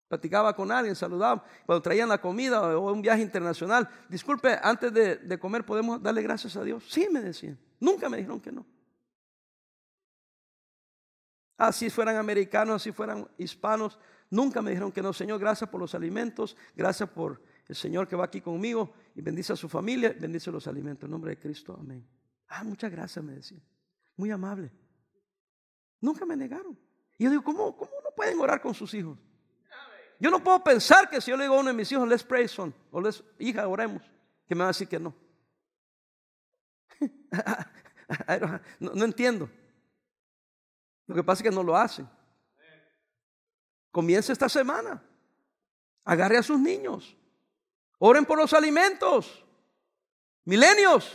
[0.09, 3.89] Platicaba con alguien, saludaba, cuando traían la comida o un viaje internacional.
[4.09, 6.85] Disculpe, antes de, de comer, ¿podemos darle gracias a Dios?
[6.89, 7.59] Sí, me decían.
[7.81, 8.65] Nunca me dijeron que no.
[11.63, 13.97] Así fueran americanos, así fueran hispanos,
[14.29, 18.17] nunca me dijeron que no, Señor, gracias por los alimentos, gracias por el Señor que
[18.17, 21.05] va aquí conmigo y bendice a su familia, bendice los alimentos.
[21.05, 22.05] En nombre de Cristo, amén.
[22.49, 23.63] Ah, muchas gracias, me decían.
[24.17, 24.73] Muy amable.
[26.01, 26.77] Nunca me negaron.
[27.17, 29.17] Y yo digo, ¿cómo, cómo no pueden orar con sus hijos?
[30.19, 32.25] Yo no puedo pensar que si yo le digo a uno de mis hijos, let's
[32.25, 34.03] pray son, o les hija, oremos,
[34.49, 35.15] que me va a decir que no.
[38.81, 39.49] no entiendo.
[41.13, 42.09] Lo que pasa es que no lo hacen.
[43.91, 45.03] Comience esta semana.
[46.07, 47.15] Agarre a sus niños.
[47.99, 49.45] Oren por los alimentos.
[50.47, 51.15] Milenios.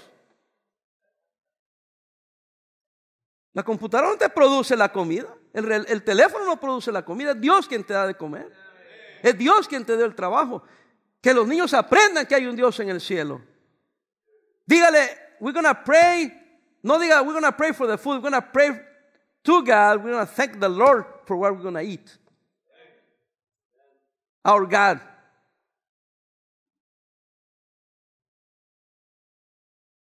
[3.54, 5.36] La computadora no te produce la comida.
[5.52, 7.32] El, el, teléfono no produce la comida.
[7.32, 8.54] Es Dios quien te da de comer.
[9.24, 10.62] Es Dios quien te da el trabajo.
[11.20, 13.42] Que los niños aprendan que hay un Dios en el cielo.
[14.64, 16.32] Dígale, we're gonna pray.
[16.84, 18.18] No diga, we're gonna pray for the food.
[18.18, 18.80] We're gonna pray
[19.48, 22.18] to God, we're going to thank the Lord for what we're going to eat.
[24.44, 25.00] Our God.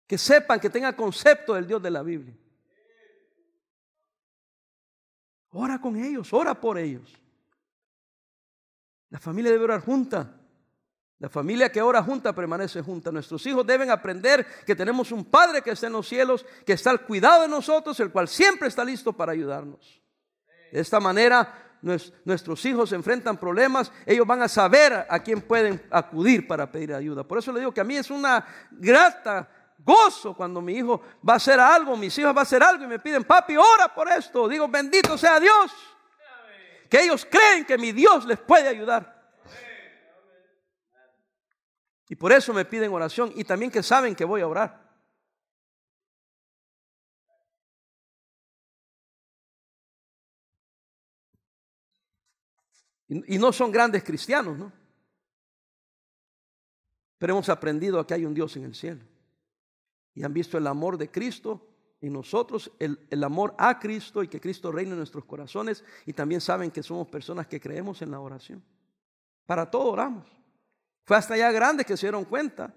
[0.07, 2.35] Que sepan, que tengan concepto del Dios de la Biblia.
[5.51, 7.13] Ora con ellos, ora por ellos.
[9.11, 10.39] La familia debe orar junta.
[11.23, 13.13] La familia que ora junta permanece junta.
[13.13, 16.91] Nuestros hijos deben aprender que tenemos un Padre que está en los cielos, que está
[16.91, 20.03] al cuidado de nosotros, el cual siempre está listo para ayudarnos.
[20.73, 21.79] De esta manera,
[22.25, 27.23] nuestros hijos enfrentan problemas, ellos van a saber a quién pueden acudir para pedir ayuda.
[27.23, 31.35] Por eso le digo que a mí es una grata gozo cuando mi hijo va
[31.35, 34.11] a hacer algo, mis hijos va a hacer algo y me piden, papi, ora por
[34.11, 34.49] esto.
[34.49, 35.71] Digo, bendito sea Dios.
[36.91, 39.22] Que ellos creen que mi Dios les puede ayudar.
[42.13, 44.87] Y por eso me piden oración y también que saben que voy a orar.
[53.09, 54.71] Y, no son grandes cristianos, ¿no?
[57.17, 59.01] Pero hemos aprendido a que hay un Dios en el cielo.
[60.15, 61.67] Y han visto el amor de Cristo
[62.03, 65.83] en nosotros, el, el amor a Cristo y que Cristo reina en nuestros corazones.
[66.05, 68.63] Y también saben que somos personas que creemos en la oración.
[69.47, 70.42] Para todo oramos.
[71.05, 72.75] Fue hasta allá grande que se dieron cuenta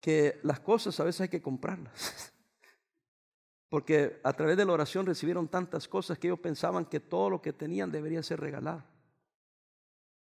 [0.00, 2.32] que las cosas a veces hay que comprarlas.
[3.68, 7.42] Porque a través de la oración recibieron tantas cosas que ellos pensaban que todo lo
[7.42, 8.84] que tenían debería ser regalado.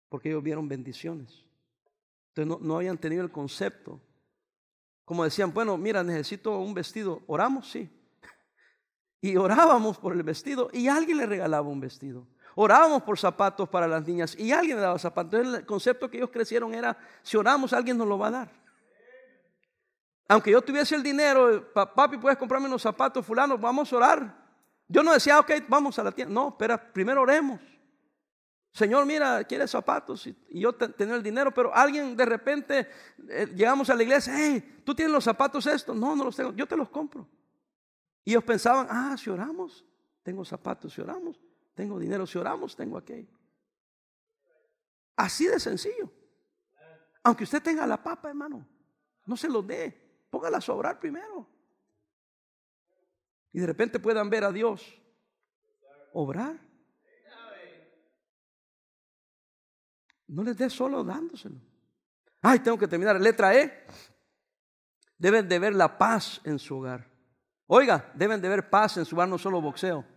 [0.10, 1.43] Porque ellos vieron bendiciones.
[2.30, 3.99] Entonces no, no habían tenido el concepto.
[5.05, 7.22] Como decían, bueno, mira, necesito un vestido.
[7.28, 7.70] ¿Oramos?
[7.70, 7.89] Sí.
[9.20, 12.28] Y orábamos por el vestido y alguien le regalaba un vestido.
[12.60, 15.32] Orábamos por zapatos para las niñas y alguien le daba zapatos.
[15.32, 18.51] Entonces el concepto que ellos crecieron era, si oramos, alguien nos lo va a dar.
[20.28, 24.36] Aunque yo tuviese el dinero, papi, puedes comprarme unos zapatos, fulano, vamos a orar.
[24.88, 26.34] Yo no decía, ok, vamos a la tienda.
[26.34, 27.62] No, espera, primero oremos.
[28.74, 32.89] Señor, mira, quiere zapatos y, yo tengo el dinero, pero alguien de repente
[33.30, 35.95] eh, llegamos a la iglesia, hey, ¿tú tienes los zapatos estos?
[35.95, 37.28] No, no los tengo, yo te los compro.
[38.26, 39.86] Y ellos pensaban, ah, si oramos,
[40.24, 41.39] tengo zapatos, si oramos,
[41.78, 43.38] tengo dinero, si oramos, tengo aquello.
[45.15, 46.11] Así de sencillo.
[47.21, 48.67] Aunque usted tenga la papa, hermano.
[49.28, 50.25] No se los dé.
[50.32, 51.47] Póngalas a obrar primero.
[53.53, 54.99] Y de repente puedan ver a Dios
[56.13, 56.59] obrar.
[60.25, 61.61] No les dé solo dándoselo.
[62.41, 63.21] Ay, tengo que terminar.
[63.21, 63.86] Letra E.
[65.15, 67.07] Deben de ver la paz en su hogar.
[67.67, 70.16] Oiga, deben de ver paz en su hogar, no solo boxeo.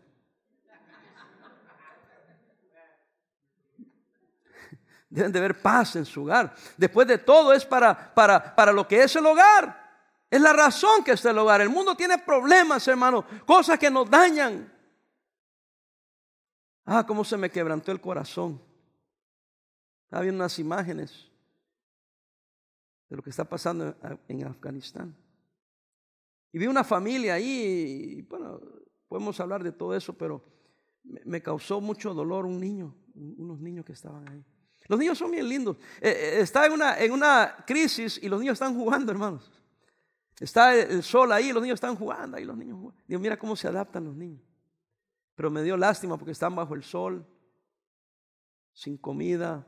[5.11, 6.55] Deben de ver paz en su hogar.
[6.77, 9.79] Después de todo es para, para, para lo que es el hogar.
[10.31, 11.61] Es la razón que está el hogar.
[11.61, 13.27] El mundo tiene problemas, hermano.
[13.45, 14.73] Cosas que nos dañan.
[16.85, 18.63] Ah, cómo se me quebrantó el corazón.
[20.13, 21.29] Había unas imágenes
[23.09, 23.97] de lo que está pasando
[24.29, 25.17] en Afganistán.
[26.53, 28.61] Y vi una familia ahí, y, bueno,
[29.09, 30.45] podemos hablar de todo eso, pero
[31.03, 34.45] me causó mucho dolor un niño, unos niños que estaban ahí.
[34.91, 35.77] Los niños son bien lindos.
[36.01, 39.49] Eh, eh, está en una, en una crisis y los niños están jugando, hermanos.
[40.41, 43.01] Está el sol ahí, los niños están jugando, ahí los niños juegan.
[43.07, 44.43] Digo, mira cómo se adaptan los niños.
[45.37, 47.25] Pero me dio lástima porque están bajo el sol,
[48.73, 49.65] sin comida,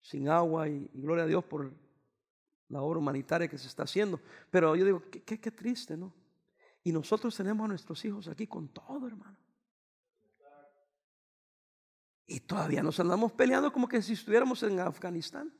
[0.00, 1.70] sin agua y, gloria a Dios por
[2.70, 4.22] la obra humanitaria que se está haciendo.
[4.50, 6.14] Pero yo digo, qué, qué triste, ¿no?
[6.82, 9.36] Y nosotros tenemos a nuestros hijos aquí con todo, hermano.
[12.30, 15.52] Y todavía nos andamos peleando como que si estuviéramos en Afganistán.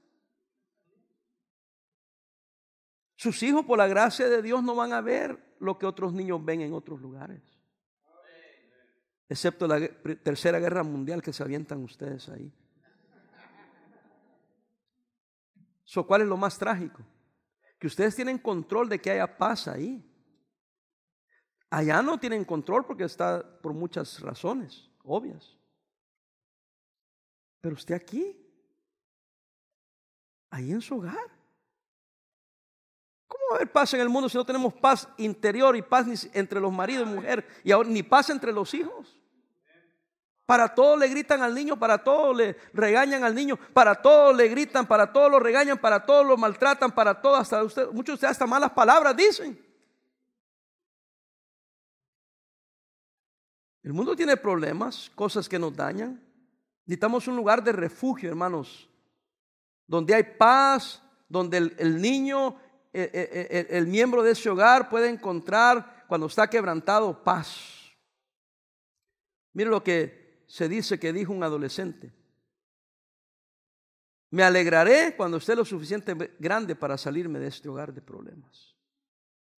[3.16, 6.44] Sus hijos, por la gracia de Dios, no van a ver lo que otros niños
[6.44, 7.42] ven en otros lugares.
[9.28, 9.80] Excepto la
[10.22, 12.52] tercera guerra mundial que se avientan ustedes ahí.
[15.82, 17.02] So, ¿Cuál es lo más trágico?
[17.80, 20.08] Que ustedes tienen control de que haya paz ahí.
[21.68, 25.59] Allá no tienen control porque está por muchas razones obvias.
[27.60, 28.36] Pero usted aquí,
[30.50, 31.40] ahí en su hogar.
[33.26, 36.28] ¿Cómo va a haber paz en el mundo si no tenemos paz interior y paz
[36.32, 39.16] entre los maridos y mujer y ahora ni paz entre los hijos?
[40.46, 44.48] Para todo le gritan al niño, para todo le regañan al niño, para todo le
[44.48, 48.14] gritan, para todo lo regañan, para todo lo maltratan, para todo, hasta usted, muchos de
[48.14, 49.64] ustedes hasta malas palabras dicen.
[53.84, 56.29] El mundo tiene problemas, cosas que nos dañan.
[56.90, 58.90] Necesitamos un lugar de refugio, hermanos,
[59.86, 62.56] donde hay paz, donde el, niño,
[62.92, 67.92] eh, eh, eh, el, miembro de ese hogar puede encontrar cuando está quebrantado paz.
[69.52, 72.12] Mire lo que se dice que dijo un adolescente.
[74.30, 78.74] Me alegraré cuando esté lo suficiente grande para salirme de este hogar de problemas.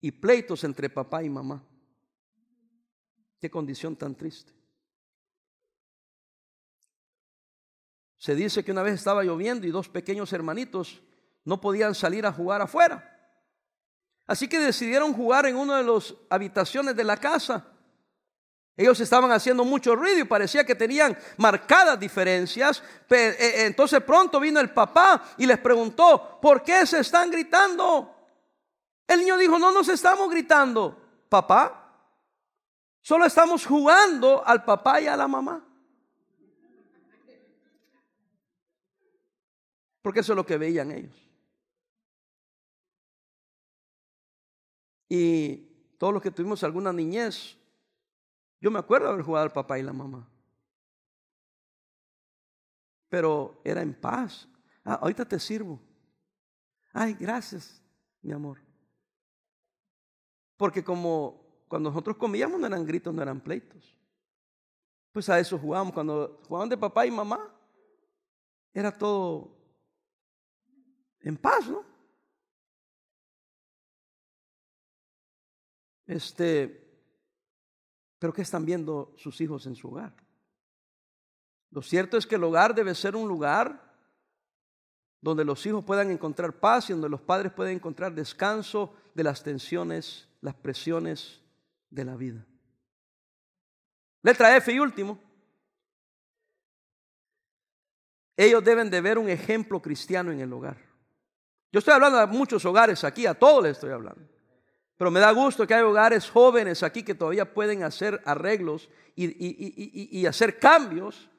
[0.01, 1.65] Y pleitos entre papá y mamá.
[3.39, 4.60] Qué condición tan triste.
[8.21, 11.01] Se dice que una vez estaba lloviendo y dos pequeños hermanitos
[11.43, 13.19] no podían salir a jugar afuera.
[14.27, 17.65] Así que decidieron jugar en una de las habitaciones de la casa.
[18.77, 22.83] Ellos estaban haciendo mucho ruido y parecía que tenían marcadas diferencias.
[23.09, 28.15] Eh, eh, entonces pronto vino el papá y les preguntó, ¿por qué se están gritando?
[29.07, 30.95] El niño dijo, no nos estamos gritando,
[31.27, 31.91] papá.
[33.01, 35.70] Solo estamos jugando al papá y a la mamá.
[40.01, 41.15] Porque eso es lo que veían ellos.
[45.07, 45.57] Y
[45.97, 47.57] todos los que tuvimos alguna niñez,
[48.59, 50.27] yo me acuerdo haber jugado al papá y la mamá.
[53.09, 54.47] Pero era en paz.
[54.85, 55.79] Ah, ahorita te sirvo.
[56.93, 57.81] Ay, gracias,
[58.21, 58.59] mi amor.
[60.57, 63.95] Porque como cuando nosotros comíamos no eran gritos, no eran pleitos.
[65.11, 65.93] Pues a eso jugábamos.
[65.93, 67.53] Cuando jugaban de papá y mamá,
[68.73, 69.60] era todo
[71.21, 71.85] en paz, ¿no?
[76.07, 76.81] Este,
[78.19, 80.13] pero ¿qué están viendo sus hijos en su hogar?
[81.69, 83.91] Lo cierto es que el hogar debe ser un lugar
[85.21, 89.43] donde los hijos puedan encontrar paz y donde los padres puedan encontrar descanso de las
[89.43, 91.41] tensiones, las presiones
[91.89, 92.45] de la vida.
[94.23, 95.19] Letra F y último.
[98.35, 100.90] Ellos deben de ver un ejemplo cristiano en el hogar.
[101.71, 104.21] Yo estoy hablando de muchos hogares aquí, a todos les estoy hablando.
[104.97, 110.25] Pero me da gusto que hay hogares jóvenes aquí que todavía pueden hacer arreglos y,
[110.25, 111.29] hacer cambios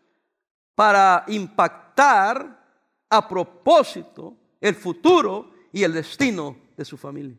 [0.75, 2.61] para impactar
[3.09, 7.37] a propósito el futuro y el destino de su familia.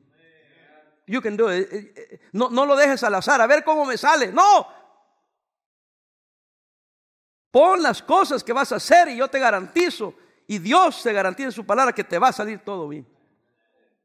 [1.08, 1.68] You can do it.
[1.70, 4.32] Eh, eh, no, no lo dejes al azar, a ver cómo me sale.
[4.32, 4.68] No.
[7.52, 10.14] Pon las cosas que vas a hacer y yo te garantizo
[10.48, 13.08] y Dios te garantiza en su palabra que te va a salir todo bien.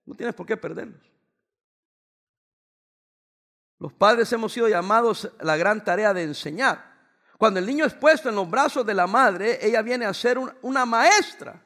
[0.04, 1.02] No tienes por qué perderlos.
[3.78, 6.88] Los padres hemos sido llamados la gran tarea de enseñar.
[7.36, 10.38] Cuando el niño es puesto en los brazos de la madre, ella viene a ser
[10.62, 11.62] una maestra.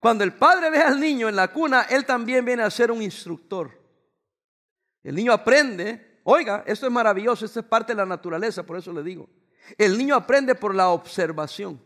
[0.00, 3.02] Cuando el padre ve al niño en la cuna, él también viene a ser un
[3.02, 3.70] instructor.
[5.02, 8.92] El niño aprende, oiga, esto es maravilloso, esto es parte de la naturaleza, por eso
[8.92, 9.28] le digo.
[9.78, 11.80] El niño aprende por la observación.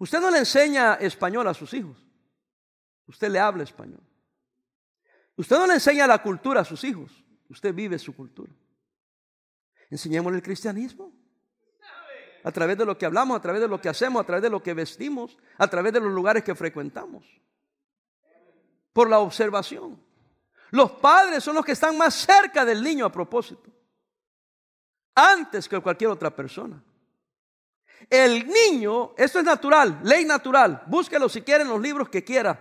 [0.00, 1.98] Usted no le enseña español a sus hijos,
[3.06, 4.00] usted le habla español.
[5.36, 7.12] Usted no le enseña la cultura a sus hijos,
[7.50, 8.50] usted vive su cultura.
[9.90, 11.12] Enseñémosle el cristianismo.
[12.42, 14.48] A través de lo que hablamos, a través de lo que hacemos, a través de
[14.48, 17.22] lo que vestimos, a través de los lugares que frecuentamos.
[18.94, 20.02] Por la observación.
[20.70, 23.70] Los padres son los que están más cerca del niño a propósito.
[25.14, 26.82] Antes que cualquier otra persona.
[28.08, 30.82] El niño, esto es natural, ley natural.
[30.86, 32.58] Búsquelo si quiere en los libros que quiera.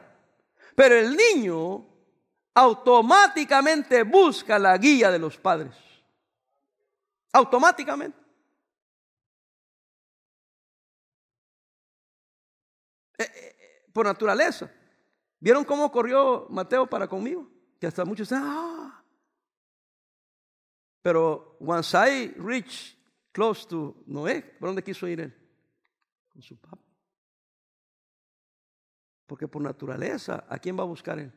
[0.75, 1.85] Pero el niño
[2.53, 5.75] automáticamente busca la guía de los padres.
[7.31, 8.17] Automáticamente.
[13.17, 14.71] Eh, eh, eh, por naturaleza.
[15.39, 17.49] ¿Vieron cómo corrió Mateo para conmigo?
[17.79, 19.03] Que hasta muchos dicen, ah.
[21.01, 22.98] Pero once I reach
[23.39, 25.33] close to Noé, ¿por dónde quiso ir él?
[26.27, 26.77] Con su papá.
[29.25, 31.31] Porque por naturaleza, ¿a quién va a buscar él?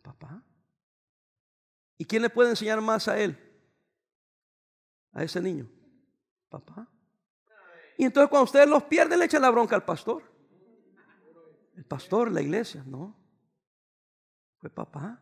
[0.00, 0.42] papá.
[1.98, 3.36] ¿Y quién le puede enseñar más a él?
[5.12, 5.68] A ese niño.
[6.48, 6.88] Papá.
[7.98, 10.22] Y entonces cuando ustedes los pierden, le echan la bronca al pastor.
[11.76, 13.14] El pastor, la iglesia, no.
[14.58, 15.20] Fue papá.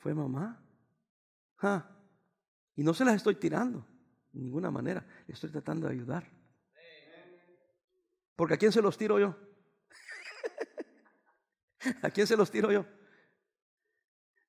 [0.00, 0.60] Fue mamá.
[2.74, 3.91] Y no se las estoy tirando
[4.32, 5.04] ninguna manera.
[5.26, 6.28] Le estoy tratando de ayudar.
[8.36, 9.36] Porque ¿a quién se los tiro yo?
[12.02, 12.86] ¿A quién se los tiro yo?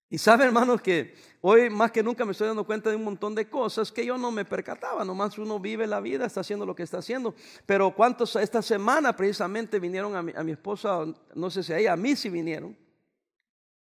[0.09, 3.34] Y sabe, hermanos, que hoy más que nunca me estoy dando cuenta de un montón
[3.34, 5.03] de cosas que yo no me percataba.
[5.03, 7.34] Nomás uno vive la vida, está haciendo lo que está haciendo.
[7.65, 11.03] Pero cuántos esta semana precisamente vinieron a mi, a mi esposa,
[11.34, 12.77] no sé si a ella, a mí sí vinieron.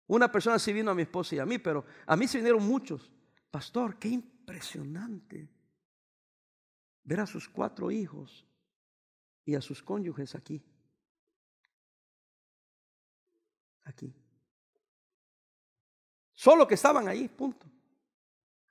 [0.07, 2.63] Una persona sí vino a mi esposa y a mí, pero a mí sí vinieron
[2.63, 3.11] muchos.
[3.51, 5.49] Pastor, qué impresionante
[7.09, 8.47] ver a sus cuatro hijos
[9.47, 10.63] y a sus cónyuges aquí.
[13.85, 14.15] Aquí.
[16.35, 17.67] Solo que estaban ahí, punto.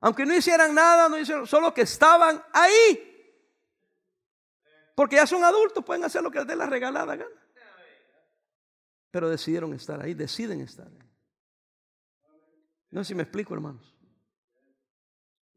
[0.01, 3.03] Aunque no hicieran nada, no hicieron, solo que estaban ahí.
[4.93, 7.41] Porque ya son adultos, pueden hacer lo que les dé la regalada gana.
[9.09, 11.11] Pero decidieron estar ahí, deciden estar ahí.
[12.91, 13.96] No sé si me explico, hermanos.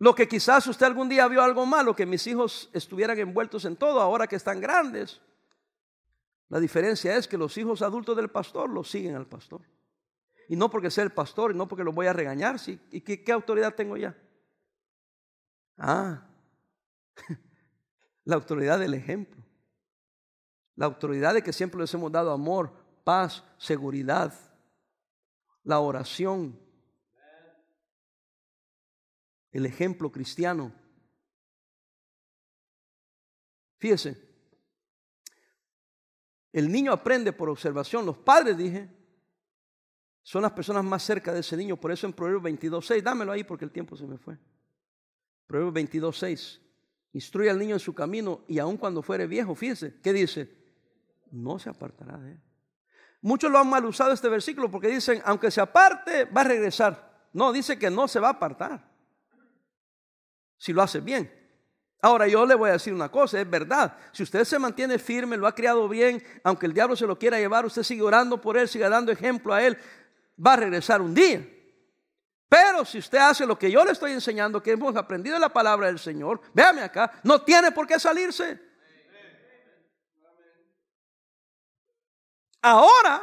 [0.00, 3.76] Lo que quizás usted algún día vio algo malo, que mis hijos estuvieran envueltos en
[3.76, 5.20] todo, ahora que están grandes.
[6.48, 9.60] La diferencia es que los hijos adultos del pastor los siguen al pastor.
[10.48, 12.56] Y no porque sea el pastor, y no porque lo voy a regañar.
[12.90, 14.16] ¿Y qué, qué autoridad tengo ya?
[15.76, 16.26] Ah,
[18.24, 19.44] la autoridad del ejemplo.
[20.76, 22.72] La autoridad de que siempre les hemos dado amor,
[23.04, 24.32] paz, seguridad,
[25.62, 26.58] la oración,
[29.52, 30.72] el ejemplo cristiano.
[33.78, 34.30] Fíjese,
[36.52, 38.04] el niño aprende por observación.
[38.04, 38.88] Los padres, dije,
[40.22, 41.76] son las personas más cerca de ese niño.
[41.76, 44.38] Por eso en Proverbios 22.6, dámelo ahí porque el tiempo se me fue.
[45.46, 46.60] Proverbios 22.6,
[47.12, 50.56] instruye al niño en su camino y aun cuando fuere viejo, fíjese, ¿qué dice?
[51.30, 52.40] No se apartará de él.
[53.22, 57.28] Muchos lo han mal usado este versículo porque dicen, aunque se aparte, va a regresar.
[57.32, 58.89] No, dice que no se va a apartar.
[60.60, 61.32] Si lo hace bien.
[62.02, 63.96] Ahora yo le voy a decir una cosa, es verdad.
[64.12, 67.38] Si usted se mantiene firme, lo ha criado bien, aunque el diablo se lo quiera
[67.38, 69.78] llevar, usted sigue orando por él, sigue dando ejemplo a él,
[70.38, 71.46] va a regresar un día.
[72.46, 75.48] Pero si usted hace lo que yo le estoy enseñando, que hemos aprendido en la
[75.48, 78.60] palabra del Señor, véame acá, no tiene por qué salirse.
[82.60, 83.22] Ahora,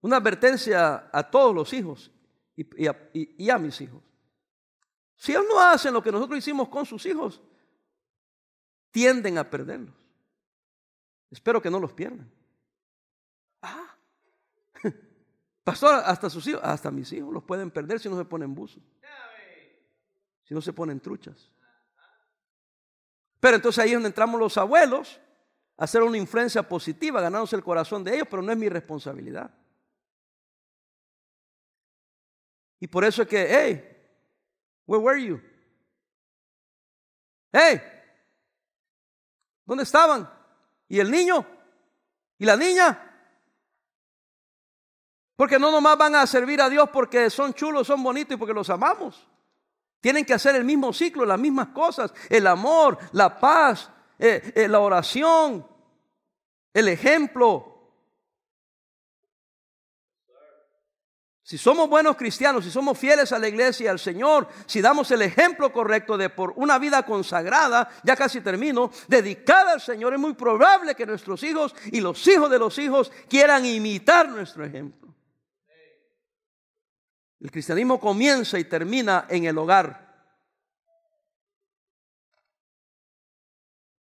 [0.00, 2.10] una advertencia a todos los hijos
[2.56, 4.02] y, a, mis hijos.
[5.22, 7.40] Si ellos no hacen lo que nosotros hicimos con sus hijos,
[8.90, 9.94] tienden a perderlos.
[11.30, 12.28] Espero que no los pierdan.
[13.62, 13.94] Ah,
[15.62, 18.82] Pastor, hasta sus hijos, hasta mis hijos los pueden perder si no se ponen buzos.
[20.42, 21.48] Si no se ponen truchas.
[23.38, 25.20] Pero entonces ahí es donde entramos los abuelos
[25.76, 29.54] a hacer una influencia positiva, ganándose el corazón de ellos, pero no es mi responsabilidad.
[32.80, 33.91] Y por eso es que, hey,
[34.86, 35.40] where were you?
[37.52, 37.80] Hey,
[39.64, 40.28] ¿dónde estaban?
[40.88, 41.46] ¿Y el niño?
[42.38, 43.08] ¿Y la niña?
[45.36, 48.54] Porque no nomás van a servir a Dios porque son chulos, son bonitos y porque
[48.54, 49.26] los amamos.
[50.00, 52.12] Tienen que hacer el mismo ciclo, las mismas cosas.
[52.28, 55.66] El amor, la paz, eh, eh, la oración,
[56.74, 57.71] el ejemplo,
[61.44, 65.10] Si somos buenos cristianos, si somos fieles a la iglesia y al Señor, si damos
[65.10, 70.20] el ejemplo correcto de por una vida consagrada, ya casi termino, dedicada al Señor, es
[70.20, 75.12] muy probable que nuestros hijos y los hijos de los hijos quieran imitar nuestro ejemplo.
[77.40, 80.12] El cristianismo comienza y termina en el hogar.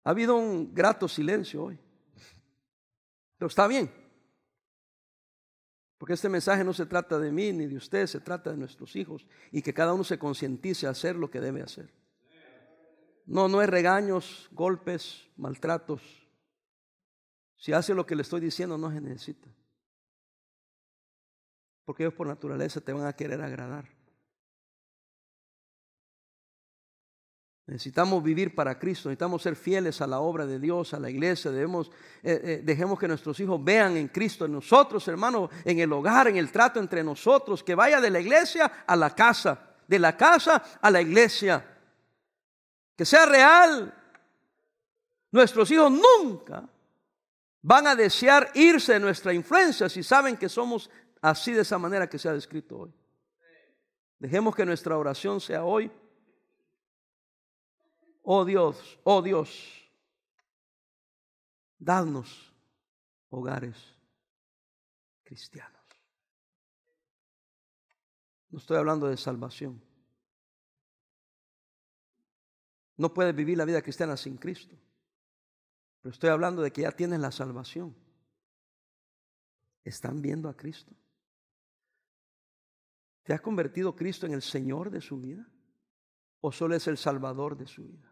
[0.03, 1.78] Ha habido un grato silencio hoy.
[3.36, 4.07] Pero está bien.
[5.99, 8.94] Porque este mensaje no se trata de mí ni de usted, se trata de nuestros
[8.94, 11.92] hijos y que cada uno se concientice a hacer lo que debe hacer.
[13.26, 16.01] No, no es regaños, golpes, maltratos.
[17.57, 19.49] Si hace lo que le estoy diciendo, no se necesita.
[21.84, 23.97] Porque ellos por naturaleza te van a querer agradar.
[27.68, 31.50] Necesitamos vivir para Cristo, necesitamos ser fieles a la obra de Dios, a la iglesia.
[31.50, 31.90] Debemos,
[32.22, 36.28] eh, eh, dejemos que nuestros hijos vean en Cristo, en nosotros, hermanos, en el hogar,
[36.28, 40.16] en el trato entre nosotros, que vaya de la iglesia a la casa, de la
[40.16, 41.62] casa a la iglesia.
[42.96, 43.94] Que sea real.
[45.30, 46.66] Nuestros hijos nunca
[47.60, 50.88] van a desear irse de nuestra influencia si saben que somos
[51.20, 52.94] así de esa manera que se ha descrito hoy.
[54.18, 55.92] Dejemos que nuestra oración sea hoy
[58.31, 59.91] oh Dios, oh Dios,
[61.79, 62.53] dadnos
[63.31, 63.74] hogares
[65.24, 65.81] cristianos.
[68.51, 69.83] No estoy hablando de salvación.
[72.99, 74.76] No puedes vivir la vida cristiana sin Cristo.
[76.03, 77.97] Pero estoy hablando de que ya tienes la salvación.
[79.85, 80.95] ¿Están viendo a Cristo?
[83.22, 85.49] ¿Te ha convertido Cristo en el Señor de su vida?
[86.43, 88.07] ¿O solo es el Salvador de su vida?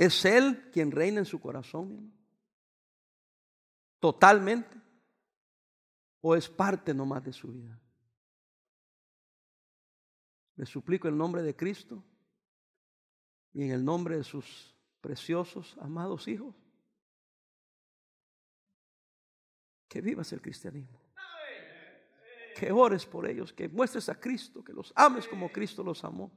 [0.00, 2.10] ¿Es Él quien reina en su corazón?
[3.98, 4.80] ¿Totalmente?
[6.22, 7.78] ¿O es parte nomás de su vida?
[10.56, 12.02] Le suplico en el nombre de Cristo
[13.52, 16.54] y en el nombre de sus preciosos, amados hijos,
[19.86, 20.98] que vivas el cristianismo.
[22.56, 26.32] Que ores por ellos, que muestres a Cristo, que los ames como Cristo los amó.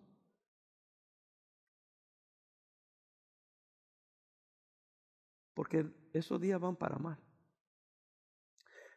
[5.54, 7.18] Porque esos días van para mal.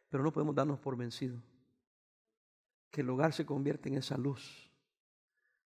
[0.09, 1.43] Pero no podemos darnos por vencidos.
[2.89, 4.71] Que el hogar se convierte en esa luz.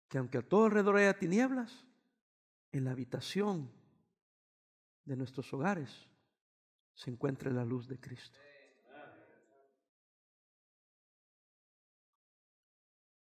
[0.08, 1.86] Que aunque a todo alrededor haya tinieblas,
[2.72, 3.70] en la habitación
[5.04, 6.08] de nuestros hogares
[6.94, 8.38] se encuentre la luz de Cristo.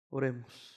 [0.10, 0.75] Oremos.